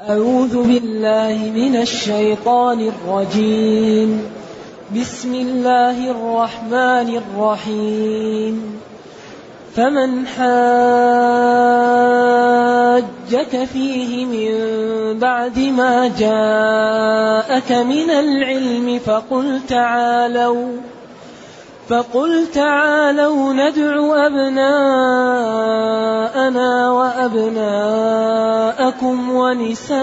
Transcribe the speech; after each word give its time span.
أعوذ 0.00 0.62
بالله 0.62 1.50
من 1.54 1.76
الشيطان 1.76 2.80
الرجيم. 2.80 4.22
بسم 5.00 5.34
الله 5.34 6.10
الرحمن 6.10 7.22
الرحيم. 7.22 8.80
فمن 9.76 10.26
حاجك 10.26 10.44
فيه 13.64 14.26
من 14.26 14.54
بعد 15.18 15.58
ما 15.58 16.10
جاءك 16.18 17.72
من 17.72 18.10
العلم 18.10 18.98
فقل 18.98 19.60
تعالوا. 19.68 20.68
فقل 21.88 22.46
تعالوا 22.54 23.52
ندع 23.52 24.26
أبناءنا 24.26 25.54
وأبناءكم 26.90 28.00
ونساءنا 29.30 29.94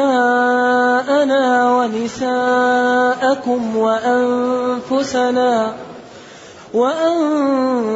ونساءكم 1.78 3.78
وأنفسنا 3.78 5.74
وأنفسنا 6.74 7.90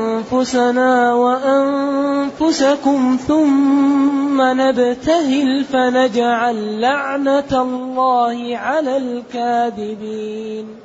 وأنفسكم 1.13 3.17
ثم 3.27 4.41
نبتهل 4.41 5.63
فنجعل 5.63 6.81
لعنة 6.81 7.61
الله 7.61 8.57
على 8.57 8.97
الكاذبين 8.97 10.84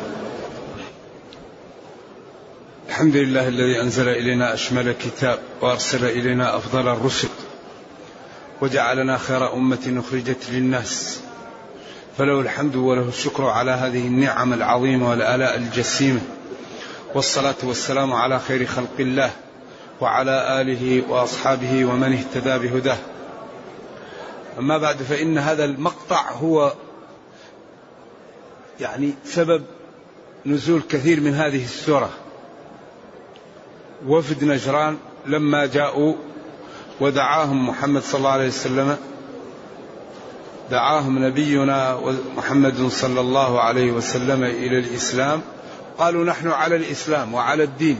الحمد 3.01 3.15
لله 3.15 3.47
الذي 3.47 3.81
أنزل 3.81 4.09
إلينا 4.09 4.53
أشمل 4.53 4.91
كتاب 4.91 5.39
وأرسل 5.61 6.05
إلينا 6.05 6.57
أفضل 6.57 6.87
الرسل 6.87 7.27
وجعلنا 8.61 9.17
خير 9.17 9.53
أمة 9.53 10.03
أخرجت 10.07 10.49
للناس. 10.51 11.19
فله 12.17 12.39
الحمد 12.39 12.75
وله 12.75 13.07
الشكر 13.07 13.45
على 13.45 13.71
هذه 13.71 14.07
النعم 14.07 14.53
العظيمة 14.53 15.09
والآلاء 15.09 15.55
الجسيمة. 15.55 16.21
والصلاة 17.15 17.55
والسلام 17.63 18.13
على 18.13 18.39
خير 18.39 18.65
خلق 18.65 18.95
الله 18.99 19.31
وعلى 20.01 20.61
آله 20.61 21.03
وأصحابه 21.09 21.85
ومن 21.85 22.13
اهتدى 22.13 22.67
بهداه. 22.67 22.97
أما 24.59 24.77
بعد 24.77 24.97
فإن 24.97 25.37
هذا 25.37 25.65
المقطع 25.65 26.31
هو 26.31 26.73
يعني 28.79 29.13
سبب 29.25 29.63
نزول 30.45 30.81
كثير 30.89 31.19
من 31.19 31.33
هذه 31.33 31.63
السورة. 31.63 32.09
وفد 34.07 34.43
نجران 34.43 34.97
لما 35.25 35.65
جاءوا 35.65 36.13
ودعاهم 37.01 37.69
محمد 37.69 38.01
صلى 38.01 38.17
الله 38.17 38.29
عليه 38.29 38.47
وسلم. 38.47 38.97
دعاهم 40.71 41.25
نبينا 41.25 41.99
محمد 42.37 42.87
صلى 42.87 43.19
الله 43.19 43.61
عليه 43.61 43.91
وسلم 43.91 44.43
إلى 44.43 44.79
الإسلام. 44.79 45.41
قالوا 45.97 46.25
نحن 46.25 46.47
على 46.47 46.75
الإسلام 46.75 47.33
وعلى 47.33 47.63
الدين. 47.63 47.99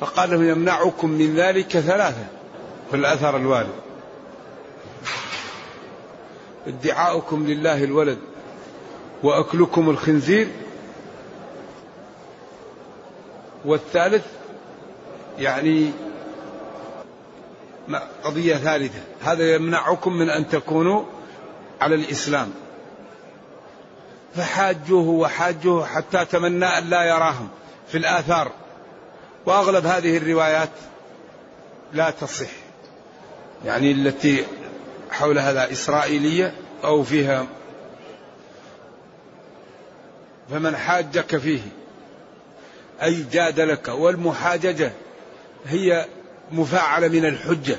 فقال 0.00 0.30
لهم 0.30 0.48
يمنعكم 0.48 1.10
من 1.10 1.36
ذلك 1.36 1.78
ثلاثة 1.78 2.26
في 2.90 2.96
الأثر 2.96 3.36
الوارد. 3.36 3.74
ادعاؤكم 6.66 7.46
لله 7.46 7.84
الولد 7.84 8.18
وأكلكم 9.22 9.90
الخنزير. 9.90 10.48
والثالث 13.64 14.24
يعني 15.38 15.90
قضية 18.24 18.54
ثالثة. 18.54 19.00
هذا 19.22 19.54
يمنعكم 19.54 20.12
من 20.12 20.30
أن 20.30 20.48
تكونوا 20.48 21.04
على 21.80 21.94
الإسلام. 21.94 22.50
فحاجوه 24.36 25.08
وحاجوه 25.08 25.86
حتى 25.86 26.24
تمنى 26.24 26.66
أن 26.66 26.90
لا 26.90 27.04
يراهم 27.04 27.48
في 27.88 27.98
الآثار. 27.98 28.52
وأغلب 29.46 29.86
هذه 29.86 30.16
الروايات 30.16 30.70
لا 31.92 32.10
تصح. 32.10 32.50
يعني 33.64 33.92
التي 33.92 34.44
حول 35.10 35.38
هذا 35.38 35.72
إسرائيلية 35.72 36.54
أو 36.84 37.02
فيها 37.02 37.46
فمن 40.50 40.76
حاجك 40.76 41.36
فيه 41.36 41.60
أي 43.02 43.24
جادلك 43.32 43.88
والمحاججة 43.88 44.92
هي 45.66 46.06
مفاعلة 46.52 47.08
من 47.08 47.24
الحجة. 47.24 47.76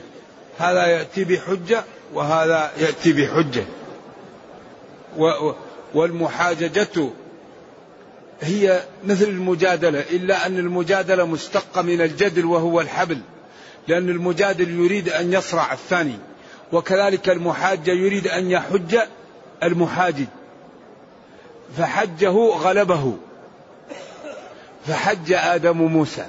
هذا 0.60 0.88
يأتي 0.88 1.24
بحجة 1.24 1.84
وهذا 2.14 2.72
يأتي 2.78 3.14
بحجة. 3.14 3.64
والمحاججة 5.94 7.10
هي 8.42 8.84
مثل 9.04 9.26
المجادلة 9.26 10.00
إلا 10.00 10.46
أن 10.46 10.58
المجادلة 10.58 11.26
مشتقة 11.26 11.82
من 11.82 12.02
الجدل 12.02 12.46
وهو 12.46 12.82
الحبل 12.82 13.22
لأن 13.88 14.10
المجادل 14.10 14.70
يريد 14.70 15.10
أن 15.10 15.34
يصرع 15.34 15.74
الثاني 15.74 16.16
وكذلك 16.72 17.30
المحاجة 17.30 17.92
يريد 17.92 18.28
أن 18.28 18.52
يحج 18.52 18.98
المحاجج 19.64 20.26
فحجه 21.78 22.32
غلبه. 22.50 23.18
فحج 24.88 25.34
آدم 25.34 25.78
موسى. 25.78 26.26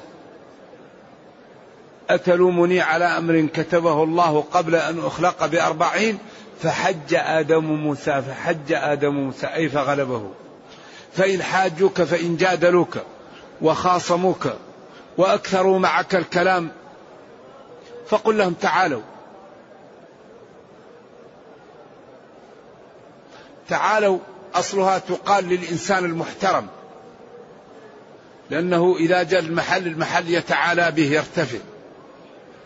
أتلومني 2.15 2.81
على 2.81 3.05
أمر 3.05 3.49
كتبه 3.55 4.03
الله 4.03 4.45
قبل 4.53 4.75
أن 4.75 4.99
أخلق 4.99 5.47
بأربعين؟ 5.47 6.19
فحج 6.63 7.15
آدم 7.15 7.65
موسى 7.65 8.23
فحج 8.23 8.73
آدم 8.73 9.15
موسى 9.15 9.47
أي 9.47 9.69
فغلبه. 9.69 10.31
فإن 11.13 11.43
حاجوك 11.43 12.03
فإن 12.03 12.37
جادلوك 12.37 12.99
وخاصموك 13.63 14.49
وأكثروا 15.19 15.79
معك 15.79 16.15
الكلام 16.15 16.71
فقل 18.09 18.39
لهم 18.39 18.53
تعالوا. 18.53 19.03
تعالوا 23.69 24.19
أصلها 24.55 24.99
تقال 24.99 25.45
للإنسان 25.45 26.05
المحترم 26.05 26.67
لأنه 28.51 28.97
إذا 28.99 29.23
جاء 29.23 29.41
المحل 29.41 29.87
المحل 29.87 30.35
يتعالى 30.35 30.91
به 30.91 31.07
يرتفع. 31.07 31.59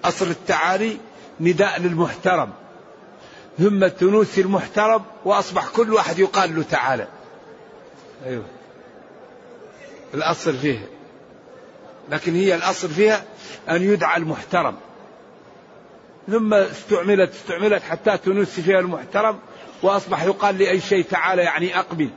أصل 0.04 0.30
التعالي 0.30 0.96
نداء 1.40 1.80
للمحترم. 1.80 2.50
ثم 3.58 3.86
تنوسي 3.86 4.40
المحترم 4.40 5.02
وأصبح 5.24 5.68
كل 5.68 5.92
واحد 5.92 6.18
يقال 6.18 6.56
له 6.56 6.62
تعالى. 6.70 7.08
أيوه. 8.26 8.44
الأصل 10.14 10.56
فيها. 10.56 10.86
لكن 12.10 12.34
هي 12.34 12.54
الأصل 12.54 12.88
فيها 12.88 13.24
أن 13.70 13.82
يدعى 13.82 14.16
المحترم. 14.16 14.76
ثم 16.28 16.54
استعملت 16.54 17.30
استعملت 17.34 17.82
حتى 17.82 18.18
تنسي 18.18 18.62
فيها 18.62 18.80
المحترم 18.80 19.38
وأصبح 19.82 20.22
يقال 20.22 20.58
لأي 20.58 20.80
شيء 20.80 21.04
تعالى 21.04 21.42
يعني 21.42 21.78
أقبل. 21.78 22.10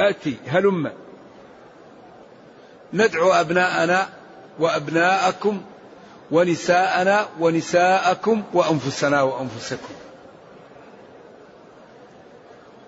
آتي 0.00 0.36
هلم. 0.46 0.92
ندعو 2.92 3.32
أبناءنا 3.32 4.08
وأبناءكم 4.58 5.62
ونساءنا 6.30 7.28
ونساءكم 7.40 8.42
وأنفسنا 8.52 9.22
وأنفسكم. 9.22 9.94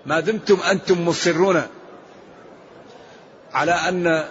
ما 0.07 0.21
دمتم 0.21 0.59
أنتم 0.71 1.09
مصرون 1.09 1.63
على 3.53 3.73
أن 3.73 4.25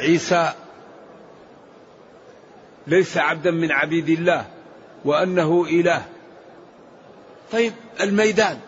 عيسى 0.00 0.52
ليس 2.86 3.16
عبدا 3.16 3.50
من 3.50 3.72
عبيد 3.72 4.08
الله 4.08 4.46
وأنه 5.04 5.66
إله. 5.70 6.02
طيب 7.52 7.72
الميدان. 8.00 8.58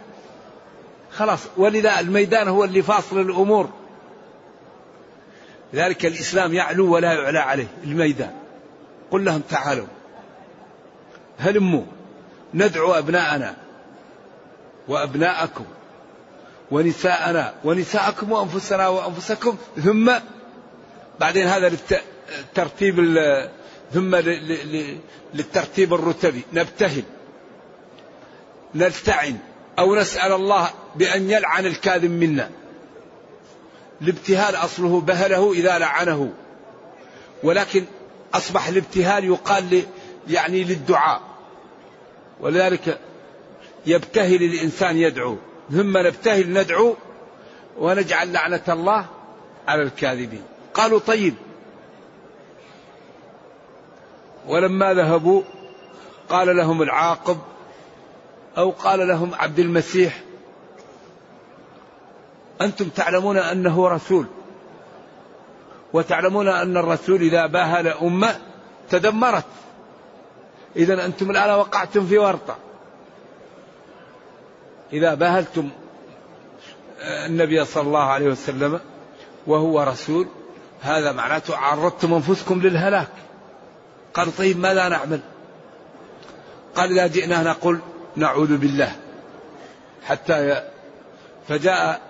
خلاص 1.13 1.41
ولذا 1.57 2.01
الميدان 2.01 2.49
هو 2.49 2.65
اللي 2.65 2.83
فاصل 2.83 3.21
الأمور. 3.21 3.71
لذلك 5.73 6.07
الإسلام 6.07 6.55
يعلو 6.55 6.95
ولا 6.95 7.13
يعلى 7.13 7.39
عليه 7.39 7.67
الميدان. 7.85 8.48
قل 9.11 9.25
لهم 9.25 9.41
تعالوا. 9.41 9.87
هلموا 11.39 11.85
ندعو 12.55 12.93
أبناءنا 12.93 13.57
وأبناءكم 14.89 15.65
ونساءنا 16.71 17.55
ونساءكم 17.65 18.33
وأنفسنا 18.33 18.89
وأنفسكم 18.89 19.57
ثم 19.77 20.13
بعدين 21.21 21.47
هذا 21.47 21.69
للترتيب 21.69 22.97
ثم 23.93 24.17
للترتيب 25.35 25.95
الرتبي. 25.95 26.43
نبتهل 26.53 27.03
نلتعن 28.75 29.39
أو 29.79 29.97
نسأل 29.97 30.33
الله 30.33 30.71
بأن 30.97 31.31
يلعن 31.31 31.67
الكاذب 31.67 32.11
منا. 32.11 32.51
الابتهال 34.03 34.57
أصله 34.57 35.01
بهله 35.01 35.53
إذا 35.53 35.79
لعنه. 35.79 36.33
ولكن 37.43 37.85
أصبح 38.35 38.69
الابتهال 38.69 39.25
يقال 39.25 39.83
يعني 40.29 40.65
للدعاء. 40.65 41.21
ولذلك 42.41 42.99
يبتهل 43.87 44.43
الإنسان 44.43 44.97
يدعو. 44.97 45.37
ثم 45.71 45.99
نبتهل 45.99 46.53
ندعو 46.53 46.97
ونجعل 47.79 48.33
لعنة 48.33 48.63
الله 48.69 49.07
على 49.69 49.83
الكاذبين. 49.83 50.43
قالوا 50.75 50.99
طيب. 50.99 51.35
ولما 54.47 54.95
ذهبوا 54.95 55.43
قال 56.29 56.57
لهم 56.57 56.83
العاقب 56.83 57.39
أو 58.59 58.71
قال 58.71 59.09
لهم 59.09 59.35
عبد 59.35 59.59
المسيح 59.59 60.23
أنتم 62.61 62.89
تعلمون 62.89 63.37
أنه 63.37 63.89
رسول. 63.89 64.27
وتعلمون 65.93 66.49
أن 66.49 66.77
الرسول 66.77 67.23
إذا 67.23 67.47
باهل 67.47 67.89
أمة 67.89 68.37
تدمرت. 68.91 69.45
إذا 70.77 71.05
أنتم 71.05 71.31
الآن 71.31 71.51
وقعتم 71.51 72.07
في 72.07 72.19
ورطة. 72.19 72.57
إذا 74.93 75.15
باهلتم 75.15 75.71
النبي 77.03 77.65
صلى 77.65 77.83
الله 77.83 78.05
عليه 78.05 78.27
وسلم 78.27 78.81
وهو 79.47 79.83
رسول 79.83 80.27
هذا 80.83 81.13
معناته 81.13 81.57
عرضتم 81.57 82.15
أنفسكم 82.15 82.61
للهلاك. 82.61 83.09
قال 84.15 84.37
طيب 84.37 84.59
ماذا 84.59 84.89
نعمل؟ 84.89 85.21
قال 86.75 86.99
إذا 86.99 87.07
جئنا 87.07 87.43
نقول 87.43 87.81
نعوذ 88.17 88.57
بالله. 88.57 88.93
حتى. 90.05 90.63
فجاء 91.49 92.01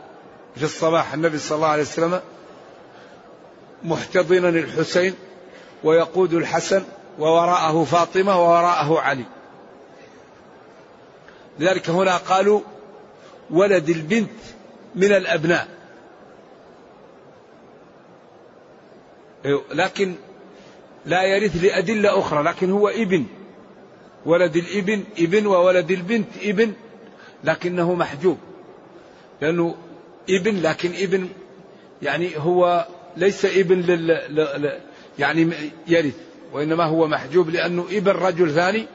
في 0.57 0.65
الصباح 0.65 1.15
النبي 1.15 1.39
صلى 1.39 1.57
الله 1.57 1.69
عليه 1.69 1.83
وسلم 1.83 2.21
محتضنا 3.85 4.49
الحسين 4.49 5.15
ويقود 5.85 6.35
الحسن 6.35 6.83
ووراءه 7.19 7.85
فاطمة 7.85 8.41
ووراءه 8.41 8.99
علي. 9.01 9.25
لذلك 11.59 11.91
هنا 11.91 12.17
قالوا 12.17 12.61
ولد 13.51 13.89
البنت 13.89 14.31
من 14.95 15.13
الأبناء. 15.13 15.69
لكن 19.75 20.15
لا 21.07 21.23
يرث 21.23 21.65
لأدلة 21.65 22.19
أخرى 22.19 22.43
لكن 22.43 22.71
هو 22.71 22.89
ابن. 22.89 23.27
ولد 24.27 24.57
الابن 24.57 25.05
ابن 25.19 25.47
وولد 25.47 25.91
البنت 25.91 26.29
ابن 26.43 26.73
لكنه 27.45 27.95
محجوب. 27.95 28.39
لأنه 29.41 29.77
ابن 30.31 30.63
لكن 30.63 30.93
ابن 30.95 31.29
يعني 32.03 32.31
هو 32.37 32.87
ليس 33.17 33.45
إبن 33.45 33.81
لل 33.81 34.81
يعني 35.19 35.71
يرث 35.87 36.15
وإنما 36.53 36.85
هو 36.85 37.07
محجوب 37.07 37.51
لأنه 37.51 37.87
إبن 37.91 38.13
رجل 38.13 38.55
ثاني 38.55 38.87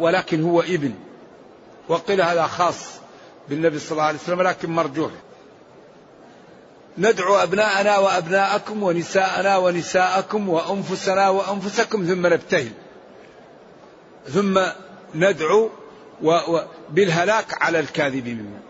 ولكن 0.00 0.42
هو 0.42 0.60
إبن. 0.60 0.94
وقيل 1.88 2.22
هذا 2.22 2.46
خاص 2.46 2.94
بالنبي 3.48 3.78
صلى 3.78 3.92
الله 3.92 4.02
عليه 4.02 4.18
وسلم 4.18 4.42
لكن 4.42 4.70
مرجوح. 4.70 5.10
ندعو 6.98 7.34
أبناءنا 7.34 7.98
وأبناءكم 7.98 8.82
ونساءنا 8.82 9.56
ونساءكم 9.56 10.48
وأنفسنا 10.48 11.28
وأنفسكم 11.28 12.04
ثم 12.04 12.26
نبتهل. 12.26 12.72
ثم 14.28 14.60
ندعو 15.14 15.70
بالهلاك 16.90 17.62
على 17.62 17.80
الكاذبين. 17.80 18.60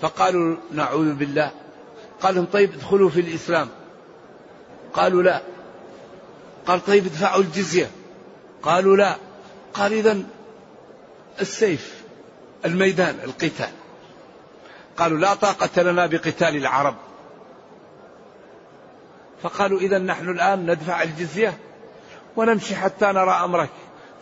فقالوا 0.00 0.56
نعوذ 0.72 1.14
بالله 1.14 1.50
قال 2.20 2.34
لهم 2.34 2.44
طيب 2.44 2.72
ادخلوا 2.74 3.10
في 3.10 3.20
الإسلام. 3.20 3.68
قالوا 4.94 5.22
لا. 5.22 5.42
قال 6.66 6.84
طيب 6.84 7.06
ادفعوا 7.06 7.42
الجزية. 7.42 7.90
قالوا 8.62 8.96
لا. 8.96 9.16
قال 9.74 9.92
إذا 9.92 10.22
السيف 11.40 12.04
الميدان 12.64 13.18
القتال. 13.24 13.70
قالوا 14.96 15.18
لا 15.18 15.34
طاقة 15.34 15.82
لنا 15.82 16.06
بقتال 16.06 16.56
العرب. 16.56 16.94
فقالوا 19.42 19.80
إذا 19.80 19.98
نحن 19.98 20.28
الآن 20.28 20.70
ندفع 20.70 21.02
الجزية 21.02 21.58
ونمشي 22.36 22.76
حتى 22.76 23.06
نرى 23.06 23.30
أمرك. 23.30 23.70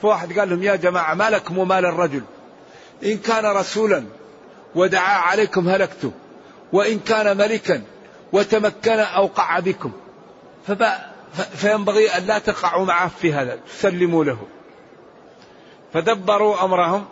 فواحد 0.03 0.39
قال 0.39 0.51
لهم 0.51 0.63
يا 0.63 0.77
جماعة 0.77 1.15
ما 1.15 1.31
لكم 1.31 1.59
ومال 1.59 1.87
الرجل 1.87 2.23
إن 3.05 3.19
كان 3.19 3.47
رسولا 3.47 4.05
ودعا 4.75 5.19
عليكم 5.19 5.69
هلكتم. 5.69 6.13
وإن 6.75 6.99
كان 6.99 7.37
ملكا 7.37 7.83
وتمكن 8.33 8.99
أوقع 8.99 9.59
بكم. 9.59 9.93
فينبغي 11.55 12.09
أن 12.09 12.27
لا 12.27 12.39
تقعوا 12.39 12.85
معه 12.85 13.09
في 13.09 13.33
هذا 13.33 13.59
تسلموا 13.69 14.25
له. 14.25 14.39
فدبروا 15.93 16.65
أمرهم 16.65 17.07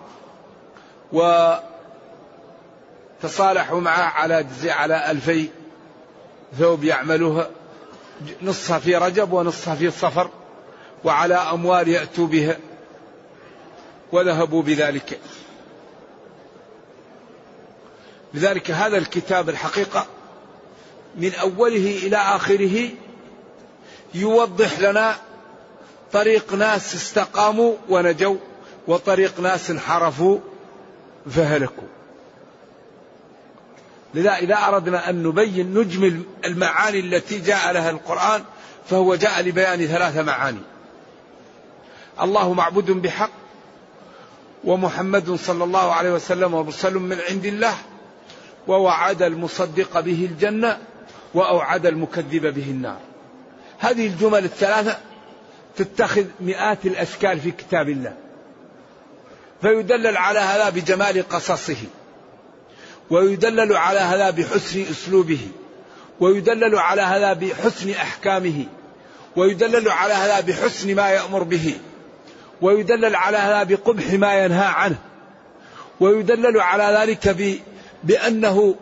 وتصالحوا 3.22 3.80
معه 3.80 4.02
على 4.02 4.46
على 4.64 5.10
ألفي 5.10 5.48
ثوب 6.58 6.84
يعملوها 6.84 7.50
نصها 8.42 8.78
في 8.78 8.96
رجب 8.96 9.32
ونصها 9.32 9.74
في 9.74 9.90
صفر 9.90 10.30
وعلى 11.04 11.34
أموال 11.34 11.88
يأتوا 11.88 12.26
بها 12.26 12.56
وذهبوا 14.12 14.62
بذلك. 14.62 15.20
لذلك 18.34 18.70
هذا 18.70 18.98
الكتاب 18.98 19.48
الحقيقة 19.48 20.06
من 21.16 21.34
أوله 21.34 21.98
إلى 22.02 22.16
آخره 22.16 22.88
يوضح 24.14 24.80
لنا 24.80 25.16
طريق 26.12 26.54
ناس 26.54 26.94
استقاموا 26.94 27.74
ونجوا 27.88 28.36
وطريق 28.88 29.40
ناس 29.40 29.70
انحرفوا 29.70 30.38
فهلكوا. 31.30 31.88
لذا 34.14 34.34
إذا 34.34 34.54
أردنا 34.54 35.10
أن 35.10 35.22
نبين 35.22 35.78
نجمل 35.78 36.22
المعاني 36.44 37.00
التي 37.00 37.38
جاء 37.38 37.72
لها 37.72 37.90
القرآن 37.90 38.44
فهو 38.90 39.14
جاء 39.14 39.42
لبيان 39.42 39.86
ثلاث 39.86 40.16
معاني. 40.16 40.60
الله 42.20 42.52
معبود 42.52 42.90
بحق 42.90 43.30
ومحمد 44.64 45.34
صلى 45.34 45.64
الله 45.64 45.92
عليه 45.92 46.12
وسلم 46.12 46.52
مرسل 46.52 46.94
من 46.94 47.18
عند 47.30 47.46
الله 47.46 47.74
ووعد 48.68 49.22
المصدق 49.22 50.00
به 50.00 50.28
الجنة 50.30 50.78
وأوعد 51.34 51.86
المكذب 51.86 52.54
به 52.54 52.70
النار. 52.70 53.00
هذه 53.78 54.06
الجمل 54.06 54.44
الثلاثة 54.44 54.98
تتخذ 55.76 56.24
مئات 56.40 56.86
الأشكال 56.86 57.40
في 57.40 57.50
كتاب 57.50 57.88
الله. 57.88 58.14
فيدلل 59.62 60.16
على 60.16 60.38
هذا 60.38 60.70
بجمال 60.70 61.28
قصصه 61.28 61.76
ويدلل 63.10 63.76
على 63.76 63.98
هذا 63.98 64.30
بحسن 64.30 64.84
أسلوبه 64.90 65.48
ويدلل 66.20 66.78
على 66.78 67.02
هذا 67.02 67.32
بحسن 67.32 67.90
أحكامه 67.90 68.66
ويدلل 69.36 69.88
على 69.88 70.14
هذا 70.14 70.40
بحسن 70.40 70.94
ما 70.94 71.08
يأمر 71.10 71.42
به 71.42 71.74
ويدلل 72.60 73.16
على 73.16 73.36
هذا 73.36 73.62
بقبح 73.62 74.12
ما 74.12 74.44
ينهى 74.44 74.64
عنه 74.66 74.98
ويدلل 76.00 76.60
على 76.60 76.98
ذلك 77.00 77.28
بأنه 78.04 78.74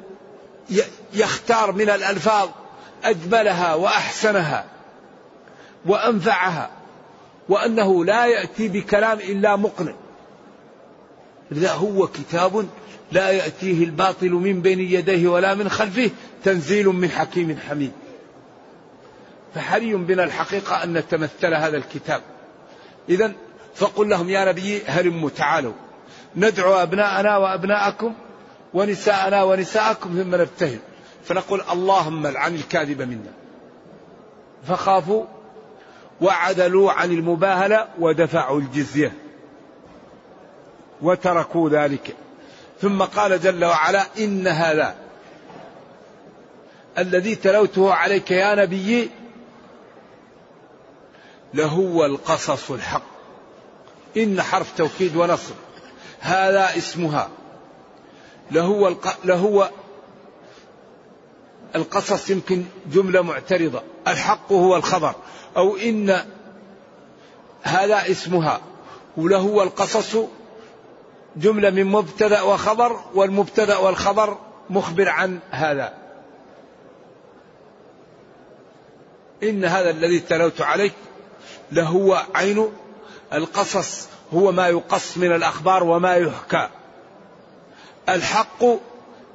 يختار 1.15 1.73
من 1.73 1.91
الألفاظ 1.91 2.49
أجملها 3.05 3.75
وأحسنها 3.75 4.65
وأنفعها 5.87 6.71
وأنه 7.49 8.05
لا 8.05 8.27
يأتي 8.27 8.69
بكلام 8.69 9.19
إلا 9.19 9.57
مقنع. 9.57 9.93
لذا 11.51 11.73
هو 11.73 12.07
كتاب 12.07 12.69
لا 13.13 13.31
يأتيه 13.31 13.85
الباطل 13.85 14.31
من 14.31 14.63
بين 14.63 14.81
يديه 14.81 15.29
ولا 15.29 15.55
من 15.55 15.69
خلفه 15.69 16.11
تنزيل 16.45 16.89
من 16.89 17.11
حكيم 17.11 17.59
حميد. 17.69 17.93
فحري 19.55 19.95
بنا 19.95 20.25
الحقيقة 20.25 20.85
أن 20.85 20.93
نتمثل 20.93 21.55
هذا 21.55 21.77
الكتاب. 21.77 22.23
إذا 23.09 23.33
فقل 23.75 24.09
لهم 24.09 24.31
يا 24.31 24.45
نبي 24.45 24.83
هلموا 24.87 25.31
تعالوا. 25.31 25.73
ندعو 26.37 26.75
أبناءنا 26.75 27.37
وأبناءكم 27.37 28.15
ونساءنا 28.75 29.43
ونساءكم 29.43 30.23
ثم 30.23 30.35
نبتهل. 30.35 30.79
فنقول 31.25 31.63
اللهم 31.73 32.27
العن 32.27 32.55
الكاذب 32.55 33.03
منا. 33.03 33.33
فخافوا 34.69 35.25
وعدلوا 36.21 36.93
عن 36.93 37.13
المباهلة 37.13 37.89
ودفعوا 37.99 38.61
الجزية 38.61 39.13
وتركوا 41.03 41.71
ذلك. 41.71 42.17
ثم 42.81 43.03
قال 43.03 43.41
جل 43.41 43.65
وعلا 43.65 44.07
إن 44.19 44.47
هذا 44.47 44.95
الذي 46.99 47.35
تلوته 47.35 47.95
عليك 47.95 48.31
يا 48.31 48.55
نبي 48.55 49.11
لهو 51.55 52.07
القصص 52.07 52.71
الحق. 52.71 53.03
إن 54.17 54.43
حرف 54.43 54.79
توكيد 54.79 55.17
ونصر 55.17 55.55
هذا 56.21 56.77
اسمها. 56.77 57.29
لهو 58.51 58.89
الق... 58.89 59.17
لهو 59.25 59.71
القصص 61.77 62.31
يمكن 62.31 62.65
جملة 62.93 63.23
معترضة. 63.23 63.83
الحق 64.09 64.53
هو 64.53 64.77
الخبر. 64.77 65.15
أو 65.57 65.77
إن 65.77 66.25
هذا 67.63 68.11
اسمها. 68.11 68.61
ولهو 69.17 69.63
القصص 69.63 70.17
جملة 71.37 71.71
من 71.71 71.85
مبتدأ 71.85 72.43
وخبر 72.43 73.01
والمبتدأ 73.15 73.77
والخبر 73.77 74.39
مخبر 74.71 75.09
عن 75.09 75.39
هذا. 75.51 75.95
إن 79.43 79.65
هذا 79.65 79.91
الذي 79.91 80.19
تلوت 80.21 80.61
عليك 80.61 80.95
لهو 81.73 82.23
عين. 82.35 82.69
القصص 83.33 84.09
هو 84.35 84.53
ما 84.53 84.69
يقص 84.69 85.19
من 85.19 85.33
الأخبار 85.33 85.85
وما 85.85 86.17
يحكى. 86.17 86.69
الحق 88.09 88.65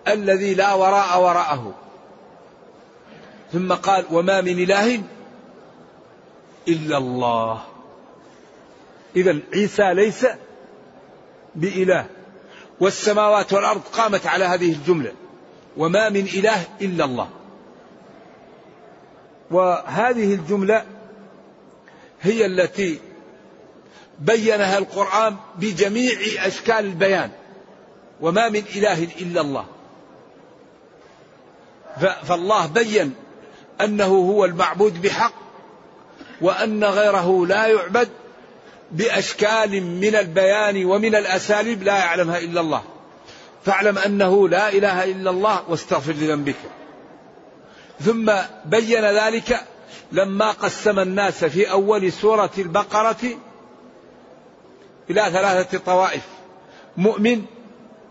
الذي 0.07 0.53
لا 0.53 0.73
وراء 0.73 1.21
وراءه. 1.21 1.73
ثم 3.53 3.73
قال 3.73 4.05
وما 4.11 4.41
من 4.41 4.59
إله 4.59 5.01
إلا 6.67 6.97
الله. 6.97 7.63
إذا 9.15 9.39
عيسى 9.53 9.93
ليس 9.93 10.27
بإله. 11.55 12.05
والسماوات 12.79 13.53
والأرض 13.53 13.81
قامت 13.81 14.27
على 14.27 14.45
هذه 14.45 14.71
الجملة. 14.73 15.11
وما 15.77 16.09
من 16.09 16.25
إله 16.25 16.65
إلا 16.81 17.05
الله. 17.05 17.29
وهذه 19.51 20.33
الجملة 20.33 20.85
هي 22.21 22.45
التي 22.45 22.99
بينها 24.19 24.77
القرآن 24.77 25.35
بجميع 25.55 26.17
أشكال 26.47 26.85
البيان. 26.85 27.31
وما 28.21 28.49
من 28.49 28.63
إله 28.75 29.03
إلا 29.03 29.41
الله. 29.41 29.65
فالله 32.23 32.67
بين 32.67 33.13
أنه 33.81 34.05
هو 34.05 34.45
المعبود 34.45 35.01
بحق 35.01 35.33
وأن 36.41 36.83
غيره 36.83 37.45
لا 37.45 37.67
يعبد 37.67 38.09
بأشكال 38.91 39.83
من 39.83 40.15
البيان 40.15 40.85
ومن 40.85 41.15
الأساليب 41.15 41.83
لا 41.83 41.97
يعلمها 41.97 42.37
إلا 42.37 42.61
الله. 42.61 42.83
فاعلم 43.65 43.97
أنه 43.97 44.49
لا 44.49 44.69
إله 44.69 45.03
إلا 45.03 45.29
الله 45.29 45.63
واستغفر 45.69 46.13
لذنبك. 46.13 46.55
ثم 48.01 48.31
بين 48.65 49.05
ذلك 49.05 49.61
لما 50.11 50.51
قسم 50.51 50.99
الناس 50.99 51.45
في 51.45 51.71
أول 51.71 52.11
سورة 52.11 52.51
البقرة 52.57 53.37
إلى 55.09 55.21
ثلاثة 55.21 55.77
طوائف. 55.77 56.23
مؤمن 56.97 57.45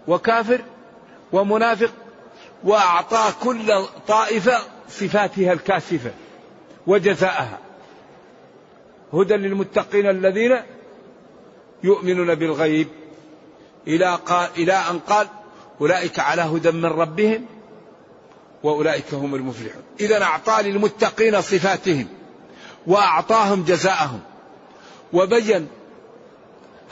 وكافر 0.08 0.60
ومنافق 1.32 1.90
وأعطى 2.64 3.32
كل 3.42 3.84
طائفة 4.08 4.58
صفاتها 4.88 5.52
الكاشفة 5.52 6.10
وجزاءها. 6.86 7.58
هدى 9.12 9.34
للمتقين 9.34 10.06
الذين 10.10 10.60
يؤمنون 11.84 12.34
بالغيب. 12.34 12.88
إلى, 13.88 14.18
قال 14.26 14.48
إلى 14.56 14.72
أن 14.72 14.98
قال 14.98 15.26
أولئك 15.80 16.18
على 16.18 16.42
هدى 16.42 16.70
من 16.70 16.86
ربهم 16.86 17.46
وأولئك 18.62 19.14
هم 19.14 19.34
المفلحون. 19.34 19.82
إذا 20.00 20.22
أعطى 20.22 20.62
للمتقين 20.62 21.40
صفاتهم 21.40 22.06
وأعطاهم 22.86 23.64
جزاءهم. 23.64 24.20
وبين 25.12 25.68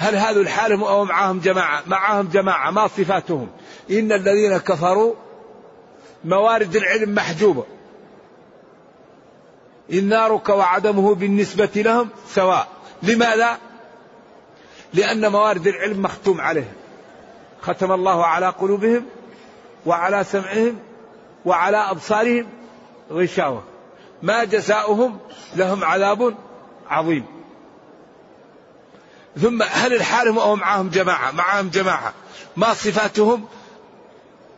هل 0.03 0.17
هذا 0.17 0.41
الحال 0.41 0.73
أو 0.73 1.05
معهم 1.05 1.39
جماعة؟ 1.39 1.83
معهم 1.87 2.29
جماعة 2.29 2.71
ما 2.71 2.87
صفاتهم. 2.87 3.49
إن 3.91 4.13
الذين 4.13 4.59
كفروا 4.59 5.15
موارد 6.25 6.77
العلم 6.77 7.15
محجوبة. 7.15 7.65
إن 9.93 10.09
نارك 10.09 10.49
وعدمه 10.49 11.15
بالنسبة 11.15 11.71
لهم 11.77 12.09
سواء. 12.29 12.69
لماذا؟ 13.03 13.59
لأن 14.95 15.33
موارد 15.33 15.67
العلم 15.67 16.03
مختوم 16.03 16.41
عليهم. 16.41 16.75
ختم 17.63 17.93
الله 17.93 18.27
على 18.27 18.49
قلوبهم 18.49 19.05
وعلى 19.87 20.25
سمعهم 20.25 20.79
وعلى 21.45 21.77
أبصارهم 21.77 22.47
غشاوة. 23.13 23.63
ما 24.23 24.45
جزاؤهم 24.45 25.19
لهم 25.57 25.85
عذاب 25.85 26.35
عظيم. 26.89 27.42
ثم 29.41 29.63
هل 29.63 29.93
الحال 29.93 30.29
أو 30.29 30.57
معهم 30.57 30.89
جماعة؟ 30.89 31.31
معهم 31.31 31.69
جماعة. 31.69 32.15
ما 32.57 32.75
صفاتهم؟ 32.75 33.45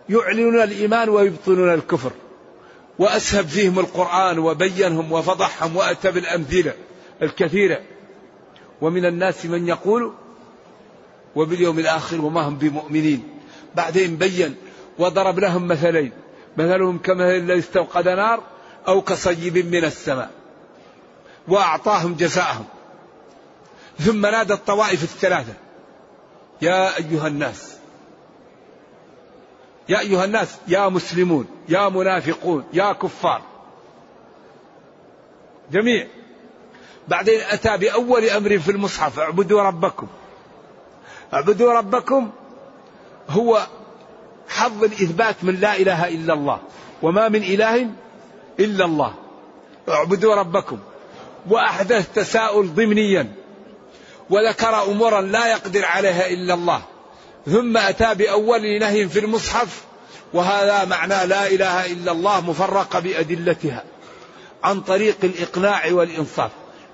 يعلنون 0.09 0.63
الإيمان 0.63 1.09
ويبطنون 1.09 1.75
الكفر. 1.75 2.13
وأسهب 2.99 3.47
فيهم 3.47 3.79
القرآن 3.79 4.39
وبينهم 4.39 5.13
وفضحهم 5.13 5.77
وأتى 5.77 6.11
بالأمثلة 6.11 6.73
الكثيرة. 7.23 7.81
ومن 8.81 9.07
الناس 9.07 9.47
من 9.47 9.69
يقول 9.69 10.13
وباليوم 11.37 11.79
الآخر 11.79 12.21
وما 12.21 12.41
هم 12.41 12.57
بمؤمنين. 12.57 13.29
بعدين 13.75 14.17
بين 14.17 14.57
وضرب 14.99 15.39
لهم 15.39 15.69
مثلين. 15.69 16.13
مثلهم 16.57 16.99
كمثل 16.99 17.37
الذي 17.37 17.59
استوقد 17.59 18.09
نار 18.09 18.43
أو 18.89 19.03
كصيب 19.03 19.59
من 19.59 19.85
السماء. 19.85 20.31
وأعطاهم 21.49 22.15
جزاءهم. 22.15 22.65
ثم 23.99 24.27
نادى 24.27 24.53
الطوائف 24.53 25.03
الثلاثة. 25.03 25.55
يا 26.63 26.97
أيها 26.97 27.27
الناس 27.27 27.77
يا 29.89 30.01
أيها 30.01 30.25
الناس 30.25 30.57
يا 30.69 30.89
مسلمون 30.89 31.47
يا 31.69 31.89
منافقون 31.89 32.65
يا 32.73 32.93
كفار. 32.93 33.43
جميع. 35.73 36.07
بعدين 37.09 37.41
أتى 37.41 37.77
بأول 37.77 38.25
أمر 38.25 38.59
في 38.59 38.71
المصحف 38.71 39.19
اعبدوا 39.19 39.63
ربكم. 39.63 40.07
اعبدوا 41.35 41.73
ربكم 41.73 42.31
هو 43.31 43.67
حظ 44.49 44.85
الإثبات 44.85 45.37
من 45.43 45.55
لا 45.55 45.77
إله 45.77 46.09
إلا 46.09 46.35
الله 46.35 46.61
وما 47.03 47.29
من 47.29 47.43
إله 47.43 47.91
إلا 48.61 48.85
الله. 48.85 49.15
اعبدوا 49.89 50.35
ربكم. 50.35 50.79
وأحدث 51.51 52.13
تساؤل 52.15 52.75
ضمنيا. 52.75 53.44
وذكر 54.31 54.83
أمورا 54.83 55.21
لا 55.21 55.47
يقدر 55.47 55.85
عليها 55.85 56.27
إلا 56.27 56.55
الله. 56.55 56.83
ثم 57.47 57.77
أتى 57.77 58.15
بأول 58.15 58.79
نهي 58.81 59.09
في 59.09 59.19
المصحف 59.19 59.83
وهذا 60.33 60.85
معنى 60.85 61.27
لا 61.27 61.47
إله 61.47 61.87
إلا 61.87 62.13
الله 62.13 62.41
مفرقة 62.41 63.01
بأدلتها 63.01 63.85
عن 64.65 64.81
طريق 64.81 65.17
الإقناع 65.25 65.93
والإنصاف. 65.93 66.51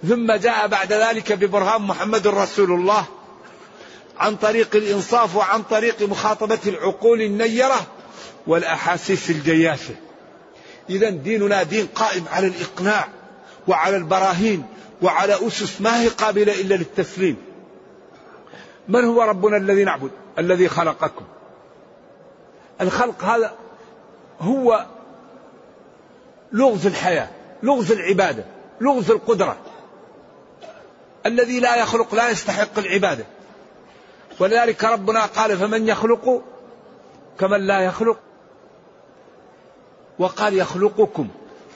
ثم 0.08 0.32
جاء 0.32 0.66
بعد 0.66 0.92
ذلك 0.92 1.32
ببرهان 1.32 1.82
محمد 1.82 2.26
رسول 2.26 2.72
الله 2.72 3.04
عن 4.18 4.36
طريق 4.36 4.76
الإنصاف 4.76 5.36
وعن 5.36 5.62
طريق 5.62 6.02
مخاطبة 6.02 6.58
العقول 6.66 7.22
النيرة 7.22 7.86
والأحاسيس 8.46 9.30
الجياشة. 9.30 9.94
إذا 10.90 11.10
ديننا 11.10 11.62
دين 11.62 11.86
قائم 11.86 12.24
على 12.32 12.46
الإقناع 12.46 13.08
وعلى 13.68 13.96
البراهين 13.96 14.64
وعلى 15.02 15.46
أسس 15.46 15.80
ما 15.80 16.02
هي 16.02 16.08
قابلة 16.08 16.60
إلا 16.60 16.74
للتسليم. 16.74 17.36
من 18.88 19.04
هو 19.04 19.22
ربنا 19.22 19.56
الذي 19.56 19.84
نعبد؟ 19.84 20.10
الذي 20.38 20.68
خلقكم. 20.68 21.24
الخلق 22.80 23.24
هذا 23.24 23.54
هو 24.40 24.86
لغز 26.52 26.86
الحياة 26.86 27.28
لغز 27.62 27.92
العبادة 27.92 28.44
لغز 28.80 29.10
القدرة. 29.10 29.56
الذي 31.26 31.60
لا 31.60 31.76
يخلق 31.76 32.14
لا 32.14 32.30
يستحق 32.30 32.78
العبادة. 32.78 33.24
ولذلك 34.38 34.84
ربنا 34.84 35.26
قال 35.26 35.58
فمن 35.58 35.88
يخلق 35.88 36.42
كمن 37.38 37.66
لا 37.66 37.80
يخلق. 37.80 38.18
وقال 40.18 40.56
يخلقكم 40.56 41.28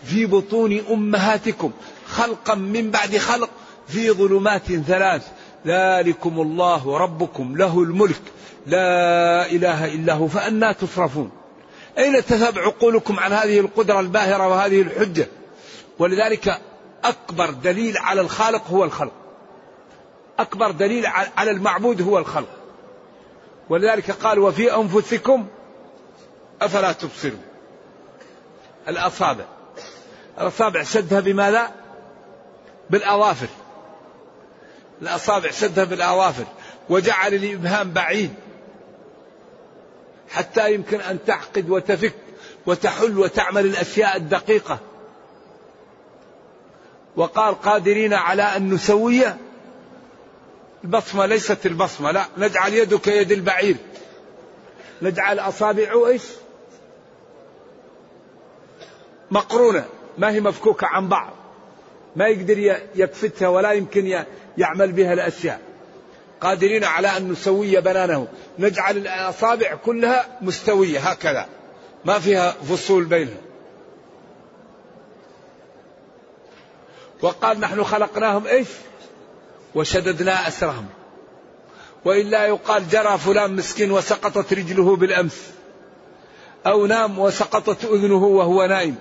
في 0.05 0.27
بطون 0.27 0.79
أمهاتكم. 0.91 1.73
خلقا 2.15 2.55
من 2.55 2.91
بعد 2.91 3.17
خلق 3.17 3.51
في 3.89 4.11
ظلمات 4.11 4.73
ثلاث. 4.73 5.29
ذلكم 5.67 6.41
الله 6.41 6.99
ربكم 6.99 7.57
له 7.57 7.83
الملك. 7.83 8.23
لا 8.67 9.47
إله 9.51 9.95
إلا 9.95 10.13
هو 10.13 10.29
فانى 10.29 10.75
تصرفون 10.75 11.31
أين 11.99 12.25
تذهب 12.25 12.59
عقولكم 12.59 13.21
عن 13.21 13.33
هذه 13.33 13.61
القدرة 13.61 14.01
الباهرة 14.01 14.49
وهذه 14.49 14.83
الحجة؟ 14.83 15.29
ولذلك 15.99 16.61
أكبر 17.05 17.51
دليل 17.51 17.99
على 17.99 18.21
الخالق 18.21 18.71
هو 18.71 18.85
الخلق. 18.85 19.13
أكبر 20.39 20.71
دليل 20.71 21.07
على 21.37 21.51
المعبود 21.51 22.03
هو 22.03 22.19
الخلق. 22.19 22.49
ولذلك 23.71 24.11
قال 24.11 24.39
وفي 24.39 24.75
أنفسكم 24.77 25.47
أفلا 26.63 26.93
تبصرون. 26.93 27.43
الأصابع. 28.89 29.45
الأصابع 30.41 30.83
سدها 30.83 31.21
بماذا؟ 31.21 31.84
بالأظافر 32.91 33.49
الأصابع 35.03 35.51
سدها 35.51 35.85
بالأظافر 35.85 36.45
وجعل 36.89 37.35
الإبهام 37.35 37.91
بعيد. 37.93 38.35
حتى 40.31 40.75
يمكن 40.75 41.01
أن 41.01 41.19
تعقد 41.27 41.71
وتفك 41.71 42.15
وتحل 42.67 43.19
وتعمل 43.19 43.67
الأشياء 43.67 44.17
الدقيقة. 44.17 44.79
وقال 47.17 47.61
قادرين 47.63 48.15
على 48.15 48.43
أن 48.43 48.71
نسوي 48.75 49.23
البصمة. 50.85 51.27
ليست 51.27 51.67
البصمة 51.67 52.11
لا. 52.11 52.25
نجعل 52.39 52.75
يده 52.75 52.99
كيد 52.99 53.33
البعير. 53.33 53.77
نجعل 55.03 55.39
أصابعه 55.39 56.07
إيش؟ 56.07 56.23
مقرونة. 59.31 59.85
ما 60.19 60.31
هي 60.31 60.41
مفكوكة 60.41 60.87
عن 60.87 61.09
بعض. 61.09 61.44
ما 62.17 62.27
يقدر 62.27 62.81
يكفتها 62.95 63.49
ولا 63.49 63.73
يمكن 63.73 64.25
يعمل 64.59 64.93
بها 64.93 65.13
الأشياء. 65.13 65.61
قادرين 66.41 66.85
على 66.85 67.17
أن 67.17 67.33
نسوي 67.33 67.81
بنانه. 67.81 68.29
نجعل 68.59 68.97
الأصابع 68.97 69.75
كلها 69.75 70.39
مستوية 70.43 70.99
هكذا. 70.99 71.47
ما 72.05 72.19
فيها 72.19 72.51
فصول 72.51 73.05
بينها 73.05 73.41
وقال 77.23 77.61
نحن 77.61 77.85
خلقناهم 77.85 78.47
إيش؟ 78.47 78.69
وشددنا 79.75 80.49
أسرهم. 80.49 80.87
وإلا 82.05 82.47
يقال 82.47 82.89
جرى 82.89 83.19
فلان 83.19 83.57
مسكين 83.57 83.93
وسقطت 83.93 84.53
رجله 84.53 84.97
بالأمس. 84.97 85.51
أو 86.67 86.87
نام 86.87 87.19
وسقطت 87.19 87.85
أذنه 87.85 88.25
وهو 88.25 88.67
نائم 88.67 88.97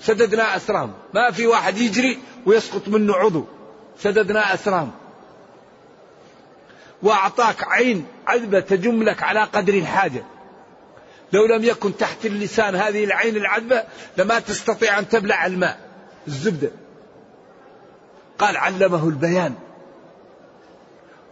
سددنا 0.00 0.56
أسرهم 0.56 0.92
ما 1.14 1.30
في 1.30 1.46
واحد 1.46 1.78
يجري 1.78 2.18
ويسقط 2.46 2.88
منه 2.88 3.14
عضو. 3.14 3.44
سددنا 3.98 4.54
أسرهم 4.54 4.90
وأعطاك 7.02 7.68
عين 7.68 8.06
عذبة 8.26 8.60
تجم 8.60 9.02
لك 9.02 9.22
على 9.22 9.40
قدر 9.40 9.74
الحاجة. 9.74 10.24
لو 11.32 11.46
لم 11.46 11.64
يكن 11.64 11.96
تحت 11.96 12.26
اللسان 12.26 12.76
هذه 12.76 13.04
العين 13.04 13.36
العذبة 13.36 13.84
لما 14.16 14.38
تستطيع 14.38 14.98
أن 14.98 15.08
تبلع 15.08 15.46
الماء 15.46 15.80
الزبدة. 16.26 16.70
قال 18.38 18.56
علمه 18.56 19.08
البيان. 19.08 19.54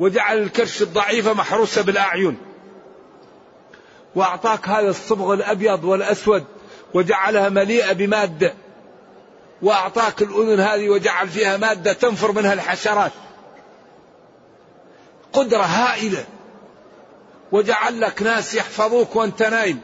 وجعل 0.01 0.39
الكرش 0.39 0.83
الضعيفة 0.83 1.33
محروسة 1.33 1.83
بالأعين. 1.83 2.37
وأعطاك 4.15 4.69
هذا 4.69 4.89
الصبغ 4.89 5.35
الأبيض 5.35 5.85
والأسود 5.85 6.45
وجعلها 6.95 7.49
مليئة 7.49 7.93
بمادة. 7.93 8.55
وأعطاك 9.63 10.23
الأذن 10.23 10.61
هذه 10.61 10.89
وجعل 10.89 11.29
فيها 11.29 11.57
مادة 11.57 11.93
تنفر 11.93 12.33
منها 12.33 12.53
الحشرات. 12.53 13.13
قدرة 15.33 15.63
هائلة. 15.63 16.25
وجعل 17.53 18.01
لك 18.01 18.23
ناس 18.23 18.55
يحفظوك 18.55 19.17
وأنت 19.17 19.43
نايم. 19.43 19.81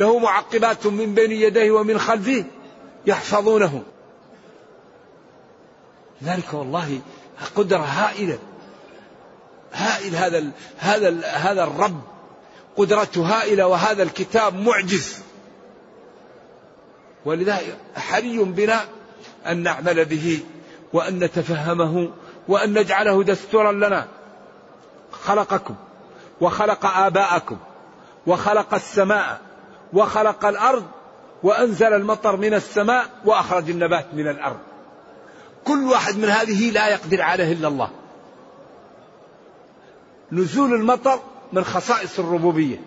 له 0.00 0.18
معقبات 0.18 0.86
من 0.86 1.14
بين 1.14 1.32
يديه 1.32 1.70
ومن 1.70 1.98
خلفه 1.98 2.44
يحفظونه. 3.06 3.82
ذلك 6.24 6.54
والله 6.54 7.00
قدرة 7.56 7.78
هائلة. 7.78 8.38
هائل 9.72 10.16
هذا 10.16 10.38
ال 10.38 10.50
هذا 10.78 11.08
ال 11.08 11.24
هذا 11.24 11.64
الرب. 11.64 12.00
قدرته 12.76 13.26
هائلة 13.26 13.66
وهذا 13.66 14.02
الكتاب 14.02 14.54
معجز. 14.54 15.25
ولذا 17.26 17.58
حري 17.96 18.38
بنا 18.38 18.80
أن 19.46 19.62
نعمل 19.62 20.04
به 20.04 20.40
وأن 20.92 21.18
نتفهمه 21.18 22.10
وأن 22.48 22.78
نجعله 22.78 23.22
دستورا 23.22 23.72
لنا. 23.72 24.06
خلقكم 25.12 25.74
وخلق 26.40 26.86
آباءكم 26.86 27.56
وخلق 28.26 28.74
السماء 28.74 29.40
وخلق 29.92 30.44
الأرض 30.44 30.84
وأنزل 31.42 31.92
المطر 31.92 32.36
من 32.36 32.54
السماء 32.54 33.06
وأخرج 33.24 33.70
النبات 33.70 34.06
من 34.12 34.28
الأرض. 34.28 34.58
كل 35.64 35.84
واحد 35.84 36.18
من 36.18 36.28
هذه 36.28 36.70
لا 36.70 36.88
يقدر 36.88 37.22
عليه 37.22 37.52
إلا 37.52 37.68
الله. 37.68 37.90
نزول 40.32 40.74
المطر 40.74 41.20
من 41.52 41.64
خصائص 41.64 42.18
الربوبية. 42.18 42.80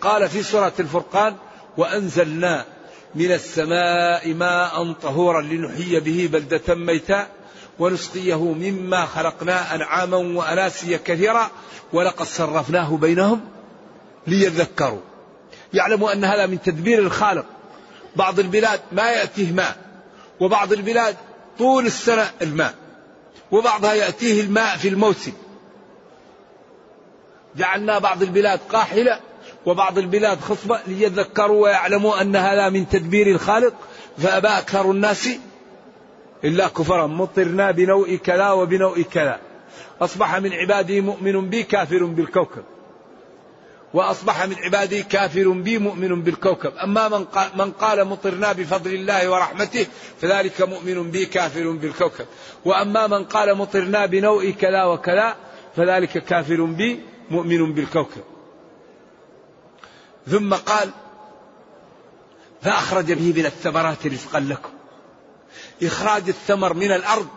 قال 0.00 0.28
في 0.28 0.42
سورة 0.42 0.72
الفرقان 0.80 1.36
وأنزلنا 1.76 2.64
من 3.14 3.32
السماء 3.32 4.34
ماء 4.34 4.92
طهورا 4.92 5.42
لنحيي 5.42 6.00
به 6.00 6.28
بلدة 6.32 6.74
ميتا 6.74 7.26
ونسقيه 7.78 8.52
مما 8.52 9.06
خلقنا 9.06 9.74
أنعاما 9.74 10.16
وأناسيا 10.16 11.00
كثيرا 11.04 11.50
ولقد 11.92 12.26
صرفناه 12.26 12.96
بينهم 12.96 13.40
ليذكروا. 14.26 15.00
يعلموا 15.74 16.12
أن 16.12 16.24
هذا 16.24 16.46
من 16.46 16.62
تدبير 16.62 16.98
الخالق. 16.98 17.46
بعض 18.16 18.38
البلاد 18.38 18.80
ما 18.92 19.10
يأتيه 19.10 19.52
ماء 19.52 19.76
وبعض 20.40 20.72
البلاد 20.72 21.16
طول 21.58 21.86
السنة 21.86 22.30
الماء 22.42 22.74
وبعضها 23.50 23.94
يأتيه 23.94 24.40
الماء 24.40 24.76
في 24.76 24.88
الموسم. 24.88 25.32
جعلنا 27.56 27.98
بعض 27.98 28.22
البلاد 28.22 28.60
قاحلة 28.72 29.20
وبعض 29.66 29.98
البلاد 29.98 30.40
خصبة 30.40 30.80
ليذكروا 30.86 31.62
ويعلموا 31.62 32.20
أن 32.20 32.36
هذا 32.36 32.68
من 32.68 32.88
تدبير 32.88 33.26
الخالق 33.26 33.74
فأبى 34.18 34.48
أكثر 34.48 34.90
الناس 34.90 35.28
إلا 36.44 36.68
كفرا. 36.68 37.06
مطرنا 37.06 37.70
بنوء 37.70 38.16
كذا 38.16 38.50
وبنوء 38.50 39.02
كذا. 39.02 39.40
أصبح 40.00 40.36
من 40.36 40.52
عبادي 40.52 41.00
مؤمن 41.00 41.48
بي 41.48 41.62
كافر 41.62 42.04
بالكوكب. 42.04 42.62
وأصبح 43.94 44.46
من 44.46 44.54
عبادي 44.54 45.02
كافر 45.02 45.48
بي 45.48 45.78
مؤمن 45.78 46.22
بالكوكب. 46.22 46.72
أما 46.84 47.08
من 47.08 47.24
قال, 47.24 47.48
من 47.58 47.70
قال 47.70 48.04
مطرنا 48.04 48.52
بفضل 48.52 48.94
الله 48.94 49.30
ورحمته 49.30 49.86
فذلك 50.20 50.62
مؤمن 50.62 51.10
بي 51.10 51.26
كافر 51.26 51.70
بالكوكب. 51.70 52.26
وأما 52.64 53.06
من 53.06 53.24
قال 53.24 53.54
مطرنا 53.54 54.06
بنوء 54.06 54.50
كذا 54.50 54.84
وكذا 54.84 55.36
فذلك 55.76 56.24
كافر 56.24 56.64
بي 56.64 57.00
مؤمن 57.30 57.72
بالكوكب. 57.74 58.22
ثم 60.30 60.54
قال 60.54 60.90
فأخرج 62.62 63.12
به 63.12 63.32
من 63.36 63.46
الثمرات 63.46 64.06
رزقا 64.06 64.40
لكم. 64.40 64.70
إخراج 65.82 66.28
الثمر 66.28 66.74
من 66.74 66.92
الأرض 66.92 67.28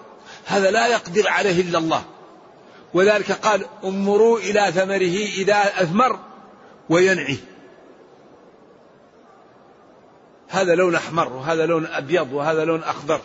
هذا 0.45 0.71
لا 0.71 0.88
يقدر 0.88 1.27
عليه 1.27 1.62
إلا 1.62 1.77
الله. 1.77 2.03
ولذلك 2.93 3.32
قال 3.32 3.65
انظروا 3.84 4.39
إلى 4.39 4.71
ثمره 4.71 5.27
إذا 5.38 5.56
أثمر 5.84 6.19
وينعي. 6.89 7.38
هذا 10.49 10.75
لون 10.75 10.95
أحمر 10.95 11.34
وهذا 11.34 11.65
لون 11.65 11.86
أبيض 11.86 12.34
وهذا 12.34 12.65
لون 12.65 12.84
أخضر. 12.84 13.21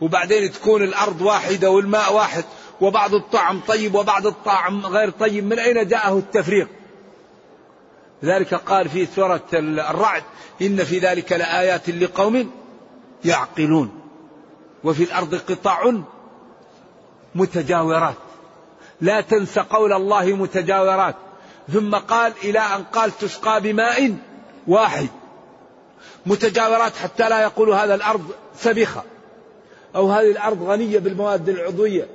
وبعدين 0.00 0.52
تكون 0.52 0.82
الأرض 0.82 1.20
واحدة 1.20 1.70
والماء 1.70 2.14
واحد 2.14 2.44
وبعض 2.80 3.14
الطعم 3.14 3.60
طيب 3.60 3.94
وبعض 3.94 4.26
الطعم 4.26 4.86
غير 4.86 5.10
طيب 5.10 5.44
من 5.44 5.58
أين 5.58 5.88
جاءه 5.88 6.18
التفريق؟ 6.18 6.68
ذلك 8.24 8.54
قال 8.54 8.88
في 8.88 9.06
سورة 9.06 9.48
الرعد 9.52 10.22
إن 10.62 10.84
في 10.84 10.98
ذلك 10.98 11.32
لآيات 11.32 11.90
لقوم 11.90 12.50
يعقلون 13.24 14.00
وفي 14.84 15.04
الأرض 15.04 15.34
قطع 15.34 15.92
متجاورات. 17.34 18.14
لا 19.00 19.20
تنس 19.20 19.58
قول 19.58 19.92
الله 19.92 20.24
متجاورات. 20.24 21.14
ثم 21.72 21.94
قال 21.94 22.32
إلى 22.44 22.58
أن 22.58 22.82
قال 22.82 23.18
تسقى 23.18 23.60
بماء 23.60 24.16
واحد. 24.66 25.08
متجاورات 26.26 26.96
حتى 26.96 27.28
لا 27.28 27.40
يقول 27.40 27.70
هذا 27.70 27.94
الأرض 27.94 28.30
سبخة 28.56 29.02
أو 29.96 30.10
هذه 30.10 30.30
الأرض 30.30 30.62
غنية 30.62 30.98
بالمواد 30.98 31.48
العضوية. 31.48 32.08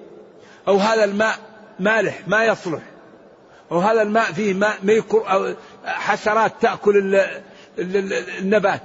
أو 0.67 0.77
هذا 0.77 1.03
الماء 1.03 1.35
مالح 1.79 2.27
ما 2.27 2.45
يصلح. 2.45 2.81
أو 3.71 3.79
هذا 3.79 4.01
الماء 4.01 4.31
فيه 4.31 4.53
ماء 4.53 4.77
ميكر 4.83 5.31
أو 5.31 5.53
حشرات 5.85 6.53
تأكل 6.61 7.19
النبات. 8.39 8.81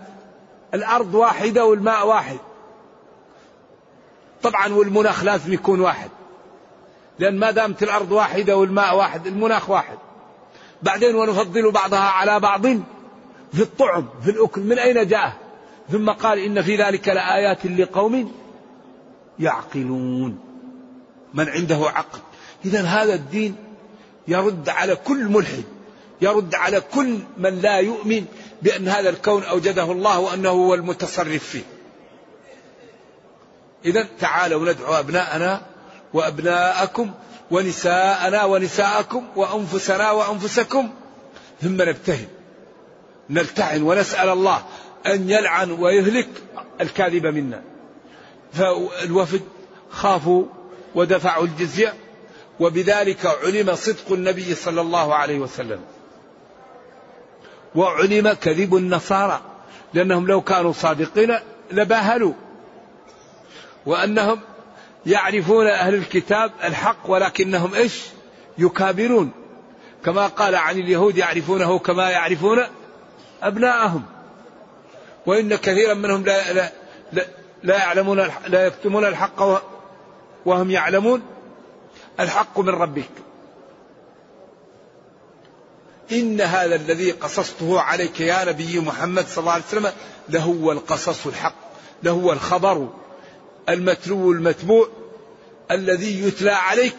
الأرض 0.75 1.14
واحدة 1.14 1.64
والماء 1.64 2.07
واحد. 2.07 2.38
طبعا 4.42 4.75
والمناخ 4.75 5.25
لازم 5.25 5.53
يكون 5.53 5.81
واحد. 5.81 6.11
لأن 7.18 7.38
ما 7.38 7.51
دامت 7.51 7.83
الأرض 7.83 8.12
واحدة 8.12 8.57
والماء 8.57 8.97
واحد 8.97 9.27
المناخ 9.27 9.71
واحد. 9.71 9.99
بعدين 10.83 11.14
ونفضل 11.14 11.71
بعضها 11.71 11.99
على 11.99 12.40
بعض 12.40 12.66
في 13.53 13.62
الطعم 13.62 14.09
في 14.23 14.31
الأكل. 14.31 14.61
من 14.61 14.79
أين 14.79 15.07
جاء؟ 15.07 15.33
ثم 15.92 16.11
قال 16.11 16.38
إن 16.38 16.62
في 16.62 16.77
ذلك 16.77 17.09
لآيات 17.09 17.66
لقوم 17.66 18.33
يعقلون. 19.38 20.38
من 21.35 21.49
عنده 21.49 21.77
عقل. 21.77 22.18
إذا 22.64 22.83
هذا 22.83 23.14
الدين 23.14 23.57
يرد 24.28 24.68
على 24.68 24.96
كل 24.96 25.24
ملحد 25.24 25.64
يرد 26.22 26.54
على 26.54 26.80
كل 26.80 27.18
من 27.38 27.61
لا 27.61 27.76
يؤمن 27.76 28.24
بأن 28.62 28.88
هذا 28.88 29.11
الكون 29.11 29.44
أوجده 29.44 29.92
الله 29.92 30.18
وأنه 30.18 30.48
هو 30.50 30.74
المتصرف 30.74 31.44
فيه. 31.44 31.62
إذا 33.85 34.08
تعالوا 34.20 34.72
ندعو 34.72 34.94
أبناءنا 34.94 35.62
وأبناءكم 36.14 37.11
ونساءنا 37.50 38.44
ونساءكم 38.44 39.24
وأنفسنا 39.37 40.11
وأنفسكم. 40.11 40.90
ثم 41.62 41.82
نبتهل. 41.82 42.26
نلتعن 43.30 43.82
ونسأل 43.82 44.28
الله 44.28 44.62
أن 45.06 45.30
يلعن 45.30 45.70
ويهلك 45.70 46.28
الكاذب 46.80 47.26
منا. 47.26 47.62
فالوفد 48.52 49.42
خافوا 49.90 50.44
ودفعوا 50.94 51.44
الجزية. 51.44 51.94
وبذلك 52.61 53.27
علم 53.27 53.75
صدق 53.75 54.12
النبي 54.12 54.55
صلى 54.55 54.81
الله 54.81 55.15
عليه 55.15 55.38
وسلم. 55.38 55.81
وعلم 57.75 58.33
كذب 58.33 58.77
النصارى 58.77 59.41
لأنهم 59.95 60.27
لو 60.27 60.41
كانوا 60.41 60.73
صادقين 60.73 61.38
لباهلوا. 61.73 62.33
وأنهم 63.87 64.41
يعرفون 65.07 65.67
أهل 65.67 65.95
الكتاب 65.95 66.53
الحق 66.65 67.11
ولكنهم 67.11 67.75
إيش؟ 67.75 68.03
يكابرون. 68.59 69.31
كما 70.05 70.27
قال 70.27 70.55
عن 70.55 70.79
اليهود 70.79 71.17
يعرفونه 71.17 71.79
كما 71.79 72.11
يعرفون 72.11 72.59
أبناءهم. 73.43 74.03
وإن 75.27 75.57
كثيرا 75.57 75.95
منهم 75.95 76.25
لا, 76.25 76.53
لا, 76.53 76.73
لا, 77.12 77.27
لا 77.62 77.77
يعلمون 77.77 78.31
لا 78.47 78.67
يكتمون 78.67 79.05
الحق 79.05 79.62
وهم 80.47 80.71
يعلمون. 80.71 81.23
الحق 82.20 82.61
من 82.61 82.68
ربك. 82.68 83.11
إن 86.12 86.40
هذا 86.40 86.75
الذي 86.75 87.11
قصصته 87.11 87.81
عليك 87.81 88.20
يا 88.20 88.44
نبي 88.44 88.81
محمد 88.81 89.27
صلى 89.27 89.38
الله 89.38 89.53
عليه 89.53 89.64
وسلم 89.64 89.92
لهو 90.29 90.72
القصص 90.72 91.27
الحق 91.27 91.55
لهو 92.03 92.33
الخبر 92.33 92.88
المتلو 93.68 94.33
المتبوع 94.33 94.88
الذي 95.70 96.27
يتلى 96.27 96.51
عليك 96.51 96.98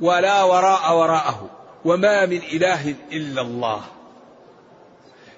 ولا 0.00 0.42
وراء 0.42 0.96
وراءه 0.96 1.50
وما 1.84 2.26
من 2.26 2.36
إله 2.36 2.94
إلا 3.12 3.42
الله. 3.42 3.82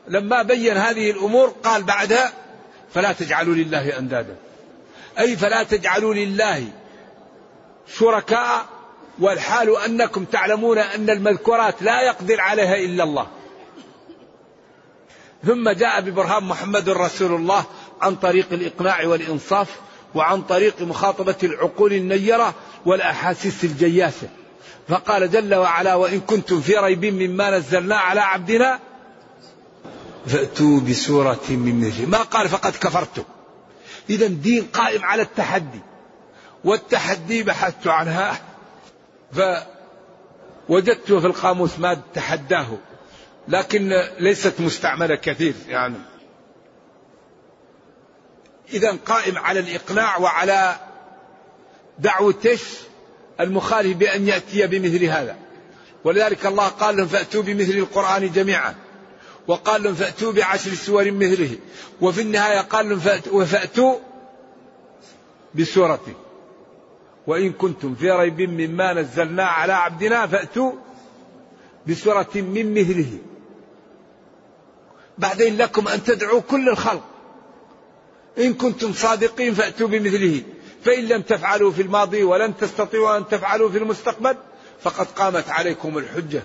لما 0.09 0.43
بين 0.43 0.77
هذه 0.77 1.11
الأمور 1.11 1.55
قال 1.65 1.83
بعدها 1.83 2.33
فلا 2.95 3.13
تجعلوا 3.13 3.55
لله 3.55 3.99
أندادا. 3.99 4.37
أي 5.19 5.37
فلا 5.37 5.63
تجعلوا 5.63 6.15
لله 6.15 6.65
شركاء 7.99 8.67
والحال 9.23 9.77
أنكم 9.77 10.25
تعلمون 10.25 10.79
أن 10.79 11.11
المذكورات 11.11 11.83
لا 11.83 12.03
يقدر 12.03 12.41
عليها 12.41 12.77
إلا 12.77 13.05
الله. 13.05 13.27
ثم 15.47 15.71
جاء 15.71 16.01
ببرهان 16.01 16.45
محمد 16.45 16.89
رسول 16.89 17.35
الله 17.35 17.65
عن 18.01 18.17
طريق 18.17 18.47
الإقناع 18.53 19.07
والإنصاف 19.07 19.69
وعن 20.15 20.43
طريق 20.43 20.83
مخاطبة 20.83 21.35
العقول 21.43 21.93
النيرة 21.93 22.55
والأحاسيس 22.87 23.65
الجياسة. 23.65 24.29
فقال 24.89 25.31
جل 25.31 25.55
وعلا 25.55 25.95
وإن 25.95 26.21
كنتم 26.21 26.61
في 26.61 26.77
ريب 26.77 27.05
مما 27.05 27.51
نزلنا 27.51 27.97
على 27.97 28.21
عبدنا 28.21 28.79
فأتوا 30.27 30.81
بسورة 30.81 31.41
من 31.49 31.81
مثله. 31.81 32.07
ما 32.07 32.19
قال 32.19 32.49
فقد 32.49 32.73
كفرتم. 32.73 33.25
إذا 34.11 34.27
دين 34.27 34.67
قائم 34.73 35.05
على 35.05 35.23
التحدي. 35.23 35.81
والتحدي 36.65 37.43
بحثت 37.43 37.87
عنها 37.87 38.52
فوجدت 39.33 41.13
في 41.13 41.27
القاموس 41.27 41.79
ما 41.79 42.03
تحداه 42.15 42.79
لكن 43.49 43.93
ليست 44.19 44.61
مستعملة 44.61 45.15
كثير 45.15 45.55
يعني. 45.69 45.99
إذا 48.73 48.97
قائم 49.07 49.39
على 49.39 49.61
الإقناع 49.61 50.19
وعلى 50.19 50.77
دعوة 51.99 52.59
المخالف 53.41 53.97
بأن 53.97 54.29
يأتي 54.29 54.67
بمثل 54.67 55.05
هذا. 55.05 55.37
ولذلك 56.05 56.47
الله 56.47 56.69
قال 56.69 56.97
لهم 56.97 57.07
فأتوا 57.07 57.43
بمثل 57.43 57.73
القرآن 57.73 58.33
جميعا 58.33 58.75
وقال 59.47 59.83
لهم 59.83 59.95
فأتوا 59.95 60.33
بعشر 60.33 60.75
سور 60.75 61.11
مثله 61.11 61.59
وفي 62.01 62.21
النهاية 62.21 62.61
قال 62.61 62.89
لهم 62.89 62.99
فأتوا, 62.99 63.45
فأتوا 63.45 63.95
بسورة 65.55 66.01
وإن 67.27 67.53
كنتم 67.53 67.95
في 67.95 68.11
ريب 68.11 68.41
مما 68.41 68.93
نزلنا 68.93 69.45
على 69.45 69.73
عبدنا 69.73 70.27
فأتوا 70.27 70.73
بسورة 71.87 72.31
من 72.35 72.75
مثله. 72.75 73.19
بعدين 75.19 75.57
لكم 75.57 75.89
أن 75.89 76.05
تدعوا 76.05 76.41
كل 76.41 76.69
الخلق. 76.69 77.05
إن 78.39 78.55
كنتم 78.55 78.93
صادقين 78.93 79.55
فأتوا 79.55 79.89
بمثله. 79.89 80.43
فإن 80.85 81.05
لم 81.05 81.23
تفعلوا 81.23 81.71
في 81.71 81.83
الماضي 81.83 82.23
ولن 82.23 82.57
تستطيعوا 82.57 83.17
أن 83.17 83.29
تفعلوا 83.29 83.71
في 83.71 83.79
المستقبل 83.79 84.37
فقد 84.81 85.07
قامت 85.07 85.51
عليكم 85.51 85.99
الحجة. 85.99 86.43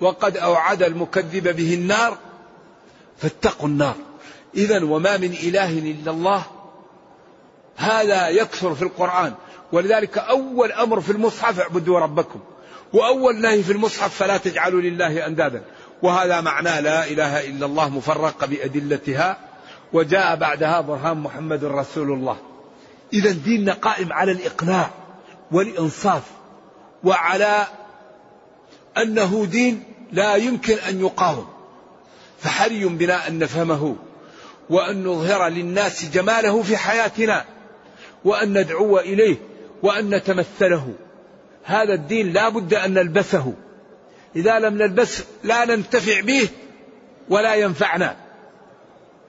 وقد 0.00 0.36
أوعد 0.36 0.82
المكذب 0.82 1.56
به 1.56 1.74
النار. 1.74 2.18
فاتقوا 3.18 3.68
النار. 3.68 3.96
إذا 4.54 4.84
وما 4.84 5.16
من 5.16 5.32
إله 5.32 5.78
إلا 5.78 6.10
الله. 6.10 6.42
هذا 7.76 8.28
يكثر 8.28 8.74
في 8.74 8.82
القرآن. 8.82 9.34
ولذلك 9.72 10.18
أول 10.18 10.72
أمر 10.72 11.00
في 11.00 11.12
المصحف 11.12 11.60
اعبدوا 11.60 11.98
ربكم 11.98 12.40
وأول 12.92 13.40
نهي 13.40 13.62
في 13.62 13.72
المصحف 13.72 14.14
فلا 14.14 14.36
تجعلوا 14.36 14.80
لله 14.80 15.26
أندادا 15.26 15.62
وهذا 16.02 16.40
معناه 16.40 16.80
لا 16.80 17.06
إله 17.06 17.46
إلا 17.46 17.66
الله 17.66 17.88
مفرقة 17.88 18.46
بأدلتها 18.46 19.38
وجاء 19.92 20.36
بعدها 20.36 20.80
برهان 20.80 21.16
محمد 21.16 21.64
رسول 21.64 22.12
الله. 22.12 22.36
إذا 23.12 23.30
ديننا 23.30 23.72
قائم 23.72 24.12
على 24.12 24.32
الإقناع 24.32 24.90
والإنصاف 25.52 26.22
وعلى 27.04 27.66
أنه 28.98 29.46
دين 29.50 29.82
لا 30.12 30.34
يمكن 30.34 30.74
أن 30.74 31.00
يقاوم. 31.00 31.46
فحري 32.40 32.84
بنا 32.84 33.28
أن 33.28 33.38
نفهمه 33.38 33.96
وأن 34.70 35.04
نظهر 35.04 35.48
للناس 35.48 36.04
جماله 36.10 36.62
في 36.62 36.76
حياتنا 36.76 37.44
وأن 38.24 38.58
ندعو 38.58 38.98
إليه. 38.98 39.36
وأن 39.84 40.14
نتمثله. 40.14 40.94
هذا 41.64 41.94
الدين 41.94 42.32
لا 42.32 42.48
بد 42.48 42.74
أن 42.74 42.94
نلبسه. 42.94 43.52
إذا 44.36 44.58
لم 44.58 44.74
نلبسه 44.74 45.24
لا 45.44 45.64
ننتفع 45.64 46.20
به 46.20 46.48
ولا 47.28 47.54
ينفعنا. 47.54 48.16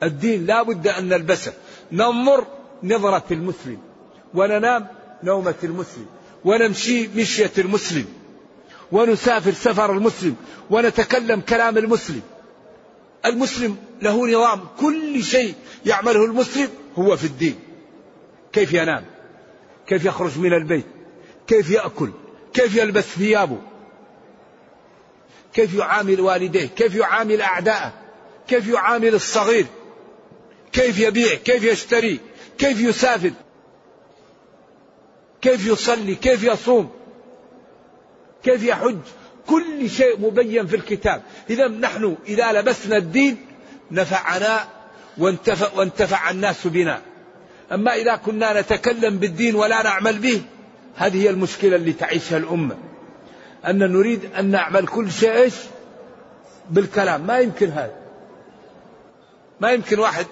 الدين 0.03 0.45
لا 0.45 0.61
بد 0.61 0.87
أن 0.87 1.09
نلبسه. 1.09 1.53
ننظر 1.91 2.47
نظرة 2.83 3.23
المسلم. 3.31 3.77
وننام 4.33 4.87
نومة 5.23 5.55
المسلم. 5.63 6.05
ونمشي 6.45 7.07
مشية 7.07 7.51
المسلم. 7.57 8.05
ونسافر 8.91 9.51
سفر 9.51 9.91
المسلم. 9.91 10.35
ونتكلم 10.69 11.41
كلام 11.41 11.77
المسلم. 11.77 12.21
المسلم 13.25 13.77
له 14.01 14.27
نظام. 14.27 14.59
كل 14.79 15.23
شيء 15.23 15.53
يعمله 15.85 16.25
المسلم 16.25 16.69
هو 16.99 17.17
في 17.17 17.25
الدين. 17.25 17.59
كيف 18.53 18.73
ينام؟ 18.73 19.14
كيف 19.87 20.05
يخرج 20.05 20.39
من 20.39 20.53
البيت؟ 20.53 20.85
كيف 21.47 21.69
يأكل؟ 21.69 22.11
كيف 22.53 22.75
يلبس 22.75 23.03
ثيابه؟ 23.03 23.57
كيف 25.53 25.73
يعامل 25.73 26.21
والديه؟ 26.21 26.67
كيف 26.67 26.95
يعامل 26.95 27.41
أعداءه؟ 27.41 27.93
كيف 28.47 28.67
يعامل 28.67 29.15
الصغير؟ 29.15 29.65
كيف 30.71 30.99
يبيع؟ 30.99 31.33
كيف 31.33 31.63
يشتري؟ 31.63 32.19
كيف 32.57 32.81
يسافر؟ 32.81 33.31
كيف 35.41 35.67
يصلي؟ 35.67 36.15
كيف 36.15 36.43
يصوم؟ 36.43 36.91
كيف 38.43 38.63
يحج؟ 38.63 38.97
كل 39.47 39.89
شيء 39.89 40.19
مبين 40.19 40.67
في 40.67 40.75
الكتاب. 40.75 41.23
إذا 41.49 41.67
نحن 41.67 42.17
إذا 42.27 42.51
لبسنا 42.51 42.97
الدين 42.97 43.45
نفعنا 43.91 44.67
وانتفع, 45.17 45.79
وانتفع 45.79 46.29
الناس 46.29 46.67
بنا. 46.67 47.01
أما 47.71 47.95
إذا 47.95 48.15
كنا 48.15 48.61
نتكلم 48.61 49.17
بالدين 49.17 49.55
ولا 49.55 49.83
نعمل 49.83 50.19
به 50.19 50.41
هذه 50.95 51.23
هي 51.23 51.29
المشكلة 51.29 51.75
اللي 51.75 51.93
تعيشها 51.93 52.37
الأمة. 52.37 52.77
أن 53.67 53.77
نريد 53.77 54.29
أن 54.39 54.45
نعمل 54.51 54.87
كل 54.87 55.11
شيء 55.11 55.31
إيش؟ 55.31 55.53
بالكلام. 56.69 57.21
ما 57.27 57.39
يمكن 57.39 57.69
هذا. 57.69 57.95
ما 59.61 59.71
يمكن 59.71 59.99
واحد 59.99 60.25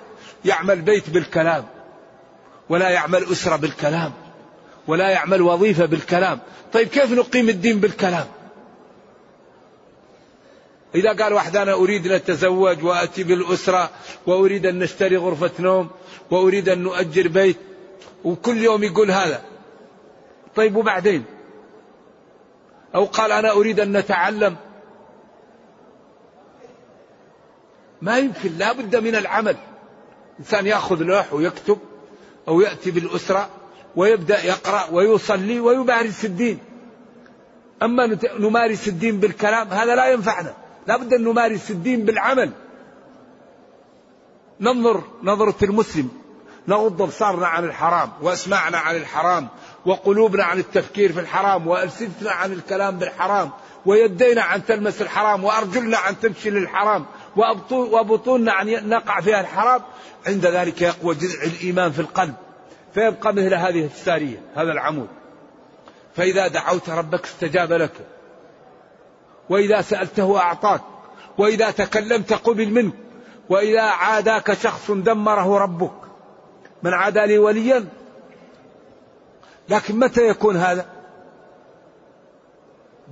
يعمل 0.46 0.82
بيت 0.82 1.10
بالكلام 1.10 1.66
ولا 2.70 2.90
يعمل 2.90 3.24
أسرة 3.32 3.56
بالكلام 3.56 4.12
ولا 4.88 5.10
يعمل 5.10 5.42
وظيفة 5.42 5.86
بالكلام. 5.86 6.40
طيب 6.74 6.88
كيف 6.88 7.12
نقيم 7.12 7.50
الدين 7.50 7.80
بالكلام؟ 7.80 8.26
إذا 10.96 11.14
قال 11.24 11.34
واحد 11.34 11.58
أنا 11.58 11.74
أريد 11.74 12.08
أن 12.08 12.12
أتزوج 12.12 12.84
وأتي 12.84 13.24
بالأسرة 13.24 13.90
وأريد 14.28 14.66
أن 14.66 14.80
نشتري 14.80 15.18
غرفة 15.18 15.52
نوم 15.60 15.90
وأريد 16.32 16.70
أن 16.70 16.84
نؤجر 16.84 17.28
بيت 17.28 17.58
وكل 18.24 18.58
يوم 18.58 18.84
يقول 18.84 19.12
هذا. 19.12 19.42
طيب 20.56 20.76
وبعدين؟ 20.76 21.26
أو 22.96 23.06
قال 23.06 23.32
أنا 23.32 23.52
أريد 23.52 23.80
أن 23.80 23.98
نتعلم. 23.98 24.56
ما 28.02 28.18
يمكن 28.18 28.52
لا 28.58 28.74
بد 28.74 28.96
من 28.96 29.16
العمل. 29.16 29.58
إنسان 30.40 30.68
يأخذ 30.68 31.04
لوح 31.04 31.34
ويكتب 31.34 31.78
أو 32.48 32.62
يأتي 32.62 32.92
بالأسرة 32.92 33.50
ويبدأ 33.96 34.46
يقرأ 34.46 34.90
ويصلي 34.92 35.60
ويمارس 35.60 36.26
الدين. 36.26 36.60
أما 37.82 38.18
نمارس 38.40 38.88
الدين 38.88 39.20
بالكلام 39.20 39.68
هذا 39.68 39.96
لا 39.96 40.12
ينفعنا. 40.12 40.54
لا 40.88 40.98
بد 40.98 41.14
أن 41.14 41.24
نمارس 41.24 41.72
الدين 41.72 42.06
بالعمل. 42.06 42.52
ننظر 44.60 45.04
نظرة 45.24 45.64
المسلم. 45.64 46.10
نغض 46.68 47.02
أبصارنا 47.02 47.48
عن 47.48 47.64
الحرام 47.64 48.10
وأسماعنا 48.22 48.78
عن 48.78 48.96
الحرام 48.96 49.48
وقلوبنا 49.86 50.44
عن 50.44 50.60
التفكير 50.60 51.14
في 51.14 51.20
الحرام 51.20 51.68
وألسنتنا 51.68 52.32
عن 52.32 52.54
الكلام 52.54 53.00
بالحرام 53.00 53.52
ويدينا 53.86 54.42
عن 54.42 54.66
تلمس 54.66 55.02
الحرام 55.02 55.44
وأرجلنا 55.44 55.98
عن 55.98 56.20
تمشي 56.20 56.50
للحرام 56.50 57.06
وبطوننا 57.76 58.52
عن 58.52 58.90
نقع 58.90 59.22
فيها 59.22 59.42
الحرام. 59.42 59.82
عند 60.28 60.46
ذلك 60.46 60.82
يقوى 60.82 61.16
جذع 61.16 61.44
الإيمان 61.44 61.92
في 61.92 62.00
القلب. 62.00 62.34
فيبقى 62.94 63.34
مثل 63.34 63.54
هذه 63.54 63.86
السارية 63.86 64.42
هذا 64.56 64.72
العمود. 64.72 65.08
فإذا 66.16 66.48
دعوت 66.48 66.90
ربك 66.90 67.24
استجاب 67.26 67.74
لك. 67.74 68.08
وإذا 69.50 69.82
سألته 69.82 70.38
أعطاك 70.38 70.82
وإذا 71.38 71.72
تكلمت 71.72 72.34
قبل 72.34 72.72
منك 72.72 72.94
وإذا 73.50 73.82
عاداك 73.82 74.54
شخص 74.54 74.92
دمره 74.92 75.58
ربك. 75.58 75.92
من 76.84 76.94
عادى 76.94 77.26
لي 77.26 77.38
وليا؟ 77.38 77.86
لكن 79.70 80.00
متى 80.00 80.28
يكون 80.28 80.58
هذا؟ 80.58 80.86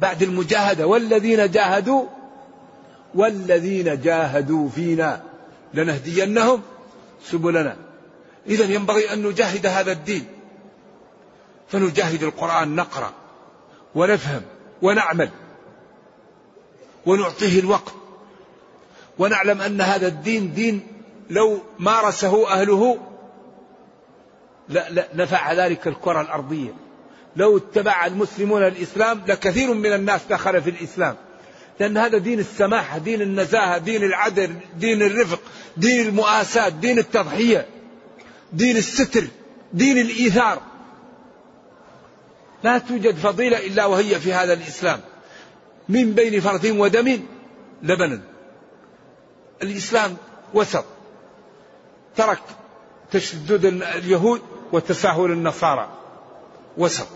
بعد 0.01 0.23
المجاهدة. 0.23 0.87
والذين 0.87 1.51
جاهدوا 1.51 2.05
والذين 3.15 4.01
جاهدوا 4.01 4.69
فينا 4.69 5.21
لنهدينهم 5.73 6.61
سبلنا. 7.23 7.75
إذا 8.47 8.65
ينبغي 8.65 9.13
أن 9.13 9.23
نجاهد 9.23 9.65
هذا 9.65 9.91
الدين. 9.91 10.25
فنجاهد 11.67 12.23
القرآن 12.23 12.75
نقرأ 12.75 13.11
ونفهم 13.95 14.41
ونعمل. 14.81 15.29
ونعطيه 17.05 17.59
الوقت. 17.59 17.93
ونعلم 19.19 19.61
أن 19.61 19.81
هذا 19.81 20.07
الدين 20.07 20.53
دين 20.53 20.87
لو 21.29 21.59
مارسه 21.79 22.47
أهله 22.47 22.97
لا 24.69 24.89
لا 24.89 25.07
نفع 25.15 25.53
ذلك 25.53 25.87
الكرة 25.87 26.21
الأرضية. 26.21 26.73
لو 27.35 27.57
اتبع 27.57 28.05
المسلمون 28.05 28.63
الإسلام 28.63 29.21
لكثير 29.27 29.73
من 29.73 29.93
الناس 29.93 30.21
دخل 30.29 30.61
في 30.61 30.69
الإسلام. 30.69 31.15
لأن 31.79 31.97
هذا 31.97 32.17
دين 32.17 32.39
السماحة 32.39 32.97
دين 32.97 33.21
النزاهة 33.21 33.77
دين 33.77 34.03
العدل 34.03 34.55
دين 34.77 35.01
الرفق 35.01 35.39
دين 35.77 36.07
المؤاساة 36.07 36.69
دين 36.69 36.99
التضحية 36.99 37.65
دين 38.53 38.77
الستر 38.77 39.27
دين 39.73 39.97
الإيثار. 39.97 40.61
لا 42.63 42.77
توجد 42.77 43.15
فضيلة 43.15 43.65
إلا 43.67 43.85
وهي 43.85 44.19
في 44.19 44.33
هذا 44.33 44.53
الإسلام. 44.53 44.99
من 45.89 46.13
بين 46.13 46.41
فرث 46.41 46.65
ودم 46.65 47.19
لبنا. 47.83 48.21
الإسلام 49.63 50.17
وسط. 50.53 50.85
ترك 52.15 52.41
تشدد 53.11 53.65
اليهود 53.65 54.41
وتساهل 54.71 55.31
النصارى. 55.31 55.89
وسط. 56.77 57.07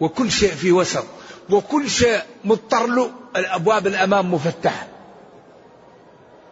وكل 0.00 0.30
شيء 0.30 0.50
في 0.50 0.72
وسط. 0.72 1.04
وكل 1.50 1.90
شيء 1.90 2.20
مضطر 2.44 2.86
له. 2.86 3.10
الأبواب 3.36 3.86
الأمام 3.86 4.34
مفتحة. 4.34 4.88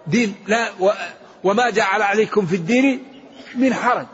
دين 0.06 0.34
لا 0.46 0.70
وما 1.44 1.70
جعل 1.70 2.02
عليكم 2.02 2.46
في 2.46 2.56
الدين 2.56 3.04
من 3.54 3.74
حرج. 3.74 4.06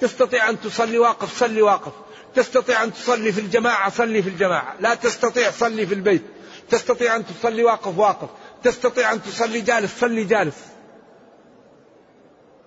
تستطيع 0.00 0.50
أن 0.50 0.60
تصلي 0.60 0.98
واقف 0.98 1.38
صلي 1.38 1.62
واقف. 1.62 1.92
تستطيع 2.38 2.84
أن 2.84 2.92
تصلي 2.92 3.32
في 3.32 3.40
الجماعة 3.40 3.90
صلي 3.90 4.22
في 4.22 4.28
الجماعة. 4.28 4.74
لا 4.80 4.94
تستطيع 4.94 5.50
صلي 5.50 5.86
في 5.86 5.94
البيت. 5.94 6.22
تستطيع 6.70 7.16
أن 7.16 7.24
تصلي 7.26 7.64
واقف 7.64 7.98
واقف. 7.98 8.28
تستطيع 8.62 9.12
أن 9.12 9.22
تصلي 9.22 9.60
جالس 9.60 10.00
صلي 10.00 10.24
جالس. 10.24 10.56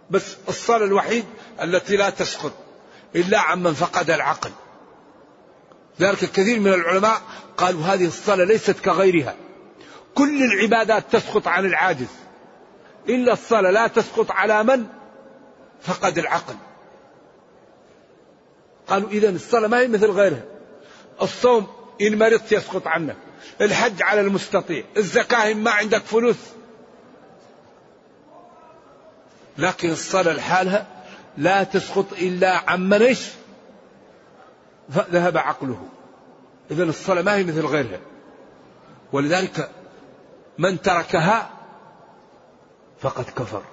بس 0.10 0.38
الصلاة 0.50 0.86
الوحيد 0.86 1.26
التي 1.62 1.98
لا 1.98 2.10
تسقط 2.10 2.54
إلا 3.16 3.40
عمن 3.40 3.74
فقد 3.74 4.10
العقل. 4.10 4.52
ذلك 6.02 6.18
كثير 6.18 6.60
من 6.60 6.74
العلماء 6.74 7.22
قالوا 7.58 7.82
هذه 7.82 8.06
الصلاة 8.08 8.46
ليست 8.46 8.80
كغيرها. 8.80 9.36
كل 10.16 10.44
العبادات 10.44 11.04
تسقط 11.12 11.48
عن 11.48 11.66
العاجز. 11.66 12.12
إلا 13.10 13.34
الصلاة 13.34 13.72
لا 13.72 13.88
تسقط 13.88 14.32
على 14.32 14.64
من 14.64 14.86
فقد 15.82 16.18
العقل. 16.18 16.56
قالوا 18.88 19.10
إذا 19.10 19.30
الصلاة 19.30 19.67
ما 19.67 19.80
هي 19.80 19.88
مثل 19.88 20.12
غيرها. 20.12 20.44
الصوم 21.22 21.67
إن 22.02 22.20
مرضت 22.20 22.52
يسقط 22.52 22.88
عنك. 22.88 23.15
الحج 23.62 24.04
على 24.04 24.22
المستطيع. 24.22 24.84
الزكاة 24.98 25.54
ما 25.54 25.72
عندك 25.72 26.02
فلوس. 26.02 26.38
لكن 29.58 29.89
الصلاة 29.89 30.34
لحالها 30.34 30.88
لا 31.38 31.63
تسقط 31.63 32.13
إلا 32.13 32.70
عمن 32.70 33.02
إيش؟ 33.02 33.28
ذهب 34.91 35.38
عقله. 35.38 35.88
إذا 36.72 36.84
الصلاة 36.84 37.22
ما 37.22 37.36
هي 37.36 37.44
مثل 37.44 37.65
غيرها. 37.65 38.00
ولذلك 39.12 39.72
من 40.58 40.82
تركها 40.82 41.50
فقد 43.00 43.26
كفر. 43.26 43.63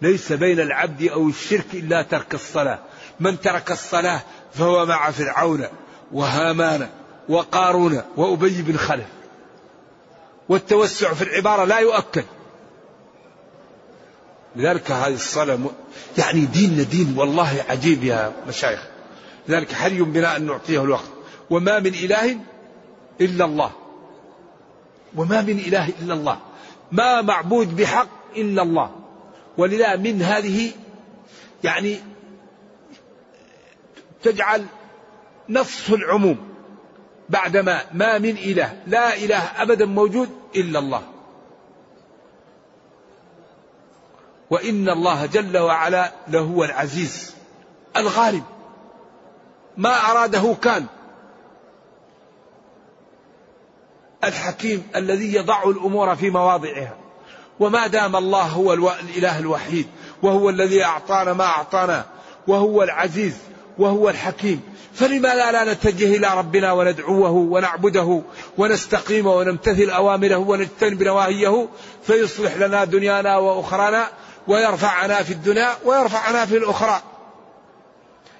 ليس 0.00 0.32
بين 0.32 0.60
العبد 0.60 1.02
أو 1.02 1.28
الشرك 1.28 1.74
إلا 1.74 2.02
ترك 2.02 2.34
الصلاة. 2.34 2.78
من 3.20 3.40
ترك 3.40 3.70
الصلاة 3.70 4.20
فهو 4.54 4.86
مع 4.86 5.10
فرعون 5.10 5.66
وهامان 6.12 6.88
وقارون 7.28 8.02
وأبي 8.16 8.62
بن 8.62 8.76
خلف. 8.76 9.06
والتوسع 10.48 11.14
في 11.14 11.24
العبارة 11.24 11.64
لا 11.64 11.78
يؤكد. 11.78 12.24
لذلك 14.56 14.90
هذه 14.90 15.14
الصلاة 15.14 15.58
يعني 16.18 16.40
ديننا 16.40 16.82
دين 16.82 17.14
والله 17.18 17.64
عجيب 17.68 18.04
يا 18.04 18.32
مشايخ. 18.48 18.82
لذلك 19.48 19.72
حري 19.72 20.02
بنا 20.02 20.36
أن 20.36 20.46
نعطيه 20.46 20.82
الوقت. 20.82 21.10
وما 21.50 21.78
من 21.78 21.94
إله 21.94 22.36
إلا 23.20 23.44
الله. 23.44 23.70
وما 25.16 25.42
من 25.42 25.58
إله 25.58 25.88
إلا 25.88 26.14
الله. 26.14 26.38
ما 26.92 27.22
معبود 27.22 27.76
بحق 27.76 28.08
إلا 28.36 28.62
الله. 28.62 28.90
ولذا 29.58 29.96
من 29.96 30.22
هذه 30.22 30.70
يعني 31.64 31.98
تجعل 34.22 34.66
نصف 35.48 35.94
العموم 35.94 36.48
بعدما 37.28 37.80
ما 37.92 38.18
من 38.18 38.30
إله 38.30 38.82
لا 38.86 39.16
إله 39.16 39.62
أبدا 39.62 39.86
موجود 39.86 40.28
إلا 40.56 40.78
الله. 40.78 41.02
وإن 44.50 44.88
الله 44.88 45.26
جل 45.26 45.58
وعلا 45.58 46.12
لهو 46.28 46.64
العزيز 46.64 47.34
الغالب. 47.96 48.44
ما 49.76 50.10
أراده 50.10 50.54
كان 50.62 50.86
الحكيم 54.24 54.88
الذي 54.96 55.34
يضع 55.34 55.62
الأمور 55.62 56.16
في 56.16 56.30
مواضعها. 56.30 56.96
وما 57.60 57.86
دام 57.86 58.16
الله 58.16 58.42
هو 58.42 58.72
الإله 58.72 59.38
الوحيد 59.38 59.86
وهو 60.22 60.50
الذي 60.50 60.84
أعطانا 60.84 61.32
ما 61.32 61.44
أعطانا 61.44 62.04
وهو 62.46 62.82
العزيز 62.82 63.38
وهو 63.78 64.08
الحكيم. 64.08 64.60
فلما 64.94 65.34
لا, 65.34 65.52
لا 65.52 65.72
نتجه 65.72 66.16
إلى 66.16 66.38
ربنا 66.38 66.72
وندعوه 66.72 67.30
ونعبده 67.30 68.22
ونستقيم 68.58 69.26
ونمتثل 69.26 69.90
أوامره 69.90 70.36
ونجتنب 70.36 71.02
نواهيه 71.02 71.68
فيصلح 72.02 72.56
لنا 72.56 72.84
دنيانا 72.84 73.36
وأخرانا 73.36 74.08
ويرفعنا 74.48 75.22
في 75.22 75.32
الدنيا 75.32 75.68
ويرفعنا 75.84 76.46
في 76.46 76.56
الأخرى. 76.56 77.02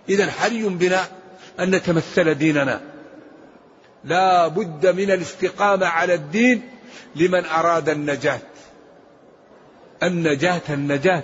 إذا 0.08 0.30
حري 0.30 0.62
بنا 0.62 1.04
أن 1.60 1.70
نتمثل 1.70 2.34
ديننا. 2.34 2.80
لا 4.04 4.48
بد 4.48 4.86
من 4.86 5.10
الاستقامة 5.10 5.86
على 5.86 6.14
الدين 6.14 6.62
لمن 7.16 7.44
أراد 7.44 7.88
النجاة. 7.88 8.40
النجاة 10.02 10.60
النجاة 10.70 11.22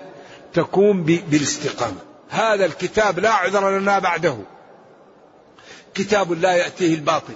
تكون 0.54 1.02
بالاستقامة. 1.02 2.11
هذا 2.32 2.64
الكتاب 2.64 3.18
لا 3.18 3.30
عذر 3.30 3.78
لنا 3.78 3.98
بعده. 3.98 4.36
كتاب 5.94 6.32
لا 6.32 6.52
يأتيه 6.52 6.94
الباطل. 6.94 7.34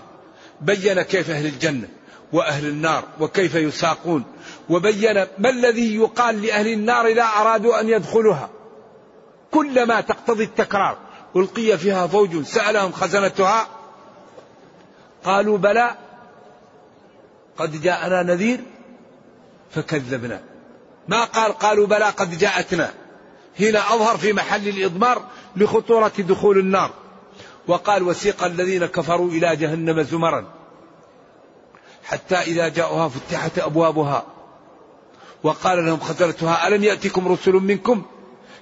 بين 0.60 1.02
كيف 1.02 1.30
أهل 1.30 1.46
الجنة 1.46 1.88
وأهل 2.32 2.66
النار 2.66 3.04
وكيف 3.20 3.54
يساقون. 3.54 4.24
وبين 4.68 5.26
ما 5.38 5.50
الذي 5.50 5.96
يقال 5.96 6.42
لأهل 6.42 6.68
النار 6.68 7.06
إذا 7.06 7.22
أرادوا 7.22 7.80
أن 7.80 7.88
يدخلوها. 7.88 8.50
كلما 9.50 10.00
تقتضي 10.00 10.44
التكرار. 10.44 10.98
ألقي 11.36 11.78
فيها 11.78 12.06
فوج 12.06 12.42
سألهم 12.42 12.92
خزنتها. 12.92 13.68
قالوا 15.24 15.58
بلى. 15.58 15.94
قد 17.58 17.82
جاءنا 17.82 18.22
نذير 18.22 18.60
فكذبنا. 19.70 20.40
ما 21.08 21.24
قال 21.24 21.52
قالوا 21.52 21.86
بلى 21.86 22.04
قد 22.04 22.38
جاءتنا. 22.38 23.05
هنا 23.60 23.94
أظهر 23.94 24.16
في 24.16 24.32
محل 24.32 24.68
الإضمار 24.68 25.22
لخطورة 25.56 26.12
دخول 26.18 26.58
النار. 26.58 26.90
وقال 27.68 28.02
وسيق 28.02 28.44
الذين 28.44 28.86
كفروا 28.86 29.30
إلى 29.30 29.56
جهنم 29.56 30.02
زمرا. 30.02 30.44
حتى 32.04 32.36
إذا 32.36 32.68
جاءوها 32.68 33.08
فتحت 33.08 33.58
أبوابها. 33.58 34.26
وقال 35.42 35.86
لهم 35.86 36.00
خزنتها 36.00 36.68
ألم 36.68 36.84
يأتكم 36.84 37.28
رسل 37.28 37.52
منكم 37.52 38.02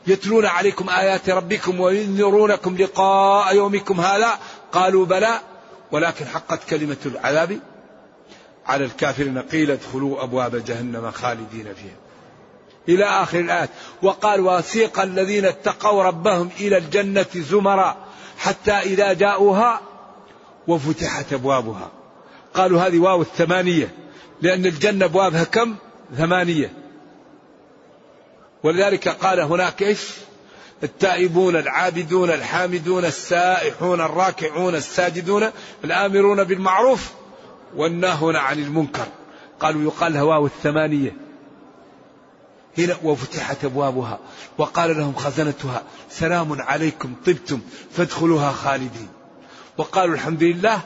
يتلون 0.06 0.46
عليكم 0.46 0.88
آيات 0.88 1.30
ربكم 1.30 1.80
وينذرونكم 1.80 2.76
لقاء 2.76 3.56
يومكم 3.56 4.00
هذا؟ 4.00 4.38
قالوا 4.72 5.06
بلى. 5.06 5.40
ولكن 5.92 6.26
حقت 6.26 6.64
كلمة 6.70 6.96
العذاب 7.06 7.58
على 8.66 8.84
الكافرين. 8.84 9.38
قيل 9.38 9.70
ادخلوا 9.70 10.22
أبواب 10.22 10.64
جهنم 10.64 11.10
خالدين 11.10 11.74
فيها. 11.74 12.03
إلى 12.88 13.04
آخر 13.04 13.40
الآيات 13.40 13.70
وقال 14.02 14.40
وسيق 14.40 15.00
الذين 15.00 15.44
اتقوا 15.44 16.02
ربهم 16.02 16.50
إلى 16.60 16.76
الجنة 16.76 17.26
زمرا 17.34 17.96
حتى 18.38 18.72
إذا 18.72 19.12
جاءوها 19.12 19.80
وفتحت 20.68 21.32
أبوابها. 21.32 21.90
قالوا 22.54 22.80
هذه 22.80 22.98
واو 22.98 23.22
الثمانية 23.22 23.94
لأن 24.42 24.66
الجنة 24.66 25.04
أبوابها 25.04 25.44
كم؟ 25.44 25.76
ثمانية. 26.16 26.72
ولذلك 28.62 29.08
قال 29.08 29.40
هناك 29.40 29.82
إيش؟ 29.82 30.00
التائبون 30.82 31.56
العابدون 31.56 32.30
الحامدون 32.30 33.04
السائحون 33.04 34.00
الراكعون 34.00 34.74
الساجدون 34.74 35.50
الآمرون 35.84 36.44
بالمعروف 36.44 37.10
والناهون 37.76 38.36
عن 38.36 38.58
المنكر. 38.58 39.06
قالوا 39.60 39.82
يقال 39.82 40.16
هواو 40.16 40.46
الثمانية. 40.46 41.23
هنا 42.78 42.96
وفتحت 43.02 43.64
أبوابها 43.64 44.18
وقال 44.58 44.98
لهم 44.98 45.14
خزنتها 45.14 45.82
سلام 46.10 46.62
عليكم 46.62 47.14
طبتم 47.26 47.60
فادخلوها 47.96 48.52
خالدين. 48.52 49.08
وقالوا 49.78 50.14
الحمد 50.14 50.42
لله 50.42 50.80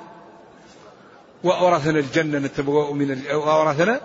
وأورثنا 1.45 1.99
الجنة 1.99 2.39
نتبوأ 2.39 2.95
من 2.95 3.23
وأورثنا 3.33 4.01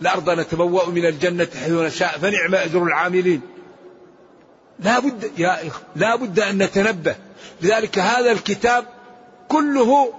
الأرض 0.00 0.30
نتبوأ 0.30 0.86
من 0.86 1.06
الجنة 1.06 1.48
حيث 1.54 1.72
نشاء 1.72 2.18
فنعم 2.18 2.54
أجر 2.54 2.82
العاملين. 2.82 3.40
لا 4.78 4.98
بد 4.98 5.30
يا 5.38 5.68
إخ 5.68 5.80
لا 5.96 6.16
بد 6.16 6.40
أن 6.40 6.62
نتنبه. 6.62 7.16
لذلك 7.62 7.98
هذا 7.98 8.32
الكتاب 8.32 8.84
كله 9.48 10.14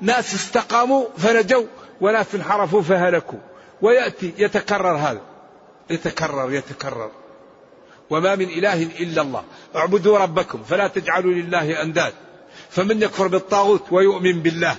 ناس 0.00 0.34
استقاموا 0.34 1.04
فنجوا 1.18 1.64
وناس 2.00 2.34
انحرفوا 2.34 2.82
فهلكوا. 2.82 3.38
ويأتي 3.82 4.32
يتكرر 4.38 4.96
هذا. 4.96 5.20
يتكرر 5.90 6.52
يتكرر. 6.52 7.10
وما 8.10 8.36
من 8.36 8.48
إله 8.48 8.82
إلا 8.82 9.22
الله. 9.22 9.44
اعبدوا 9.76 10.18
ربكم 10.18 10.62
فلا 10.62 10.88
تجعلوا 10.88 11.32
لله 11.32 11.82
أنداد. 11.82 12.12
فمن 12.70 13.02
يكفر 13.02 13.26
بالطاغوت 13.26 13.92
ويؤمن 13.92 14.42
بالله. 14.42 14.76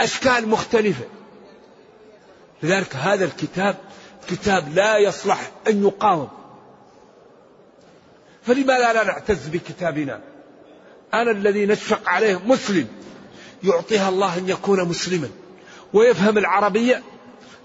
أشكال 0.00 0.48
مختلفة. 0.48 1.04
لذلك 2.62 2.96
هذا 2.96 3.24
الكتاب 3.24 3.76
كتاب 4.28 4.74
لا 4.74 4.98
يصلح 4.98 5.50
أن 5.68 5.84
يقاوم. 5.84 6.28
فلماذا 8.42 8.92
لا 8.92 9.04
نعتز 9.04 9.48
بكتابنا؟ 9.48 10.20
أنا 11.14 11.30
الذي 11.30 11.66
نشفق 11.66 12.08
عليه 12.08 12.40
مسلم. 12.46 12.88
يعطيها 13.64 14.08
الله 14.08 14.38
أن 14.38 14.48
يكون 14.48 14.84
مسلما. 14.84 15.28
ويفهم 15.92 16.38
العربية 16.38 17.02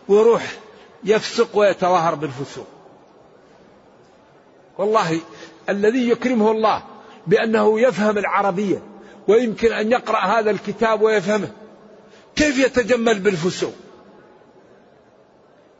ويروح 0.07 0.62
يفسق 1.05 1.57
ويتظاهر 1.57 2.15
بالفسوق. 2.15 2.67
والله 4.77 5.19
الذي 5.69 6.09
يكرمه 6.09 6.51
الله 6.51 6.83
بأنه 7.27 7.79
يفهم 7.79 8.17
العربية 8.17 8.81
ويمكن 9.27 9.73
أن 9.73 9.91
يقرأ 9.91 10.19
هذا 10.19 10.51
الكتاب 10.51 11.01
ويفهمه. 11.01 11.51
كيف 12.35 12.57
يتجمل 12.57 13.19
بالفسوق؟ 13.19 13.73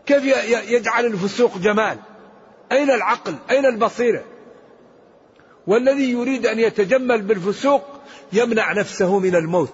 كيف 0.06 0.24
يجعل 0.70 1.06
الفسوق 1.06 1.58
جمال؟ 1.58 1.98
أين 2.72 2.92
العقل؟ 2.92 3.36
أين 3.50 3.66
البصيرة؟ 3.66 4.24
والذي 5.68 6.12
يريد 6.12 6.46
أن 6.46 6.60
يتجمل 6.60 7.22
بالفسوق 7.22 7.82
يمنع 8.34 8.74
نفسه 8.74 9.20
من 9.20 9.36
الموت. 9.36 9.74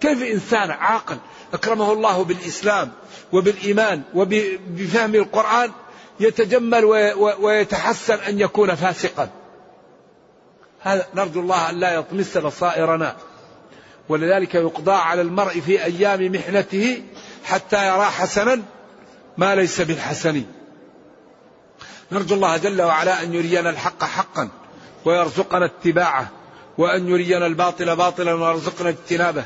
كيف 0.00 0.22
إنسان 0.22 0.70
عاقل 0.70 1.16
أكرمه 1.54 1.92
الله 1.92 2.24
بالإسلام 2.24 2.92
وبالإيمان 3.32 4.02
وبفهم 4.14 5.14
القرآن 5.14 5.70
يتجمل 6.20 6.84
ويتحسن 7.40 8.14
أن 8.14 8.40
يكون 8.40 8.74
فاسقا. 8.74 9.30
هذا 10.80 11.06
نرجو 11.14 11.40
الله 11.40 11.70
أن 11.70 11.80
لا 11.80 11.94
يطمس 11.94 12.36
بصائرنا 12.36 13.16
ولذلك 14.08 14.54
يقضى 14.54 14.92
على 14.92 15.20
المرء 15.20 15.60
في 15.60 15.84
أيام 15.84 16.32
محنته 16.32 17.02
حتى 17.44 17.88
يرى 17.88 18.04
حسنا 18.04 18.62
ما 19.38 19.54
ليس 19.54 19.80
بالحسن. 19.80 20.44
نرجو 22.12 22.34
الله 22.34 22.56
جل 22.56 22.82
وعلا 22.82 23.22
أن 23.22 23.34
يرينا 23.34 23.70
الحق 23.70 24.04
حقا 24.04 24.48
ويرزقنا 25.04 25.64
اتباعه 25.64 26.30
وأن 26.78 27.08
يرينا 27.08 27.46
الباطل 27.46 27.96
باطلا 27.96 28.34
ويرزقنا 28.34 28.88
اجتنابه. 28.88 29.44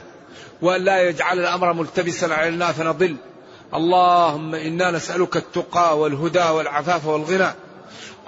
وأن 0.63 0.85
لا 0.85 1.09
يجعل 1.09 1.39
الأمر 1.39 1.73
ملتبسا 1.73 2.27
علينا 2.27 2.73
فنضل 2.73 3.17
اللهم 3.75 4.55
إنا 4.55 4.91
نسألك 4.91 5.37
التقى 5.37 5.99
والهدى 5.99 6.43
والعفاف 6.45 7.07
والغنى. 7.07 7.51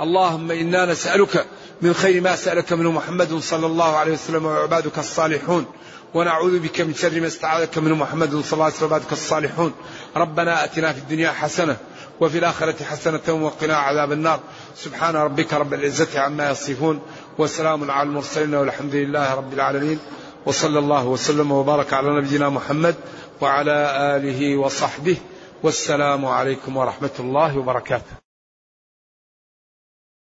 اللهم 0.00 0.50
إنا 0.50 0.86
نسألك 0.86 1.46
من 1.82 1.94
خير 1.94 2.20
ما 2.20 2.36
سألك 2.36 2.72
منه 2.72 2.90
محمد 2.90 3.38
صلى 3.38 3.66
الله 3.66 3.96
عليه 3.96 4.12
وسلم 4.12 4.46
وعبادك 4.46 4.98
الصالحون. 4.98 5.66
ونعوذ 6.14 6.58
بك 6.58 6.80
من 6.80 6.94
شر 6.94 7.20
ما 7.20 7.26
استعاذك 7.26 7.78
منه 7.78 7.94
محمد 7.94 8.30
صلى 8.30 8.52
الله 8.52 8.64
عليه 8.64 8.74
وسلم 8.74 8.90
وعبادك 8.92 9.12
الصالحون. 9.12 9.74
ربنا 10.16 10.64
أتنا 10.64 10.92
في 10.92 10.98
الدنيا 10.98 11.30
حسنة 11.30 11.76
وفي 12.20 12.38
الآخرة 12.38 12.84
حسنة 12.84 13.44
وقنا 13.44 13.76
عذاب 13.76 14.12
النار. 14.12 14.40
سبحان 14.76 15.16
ربك 15.16 15.52
رب 15.52 15.74
العزة 15.74 16.20
عما 16.20 16.50
يصفون. 16.50 17.02
وسلام 17.38 17.90
على 17.90 18.08
المرسلين 18.08 18.54
والحمد 18.54 18.94
لله 18.94 19.34
رب 19.34 19.52
العالمين. 19.52 19.98
وصلى 20.46 20.78
الله 20.78 21.04
وسلم 21.06 21.52
وبارك 21.52 21.92
على 21.92 22.20
نبينا 22.20 22.48
محمد 22.48 22.94
وعلى 23.40 23.76
آله 24.16 24.56
وصحبه 24.56 25.16
والسلام 25.62 26.26
عليكم 26.26 26.76
ورحمة 26.76 27.16
الله 27.20 27.58
وبركاته. 27.58 28.23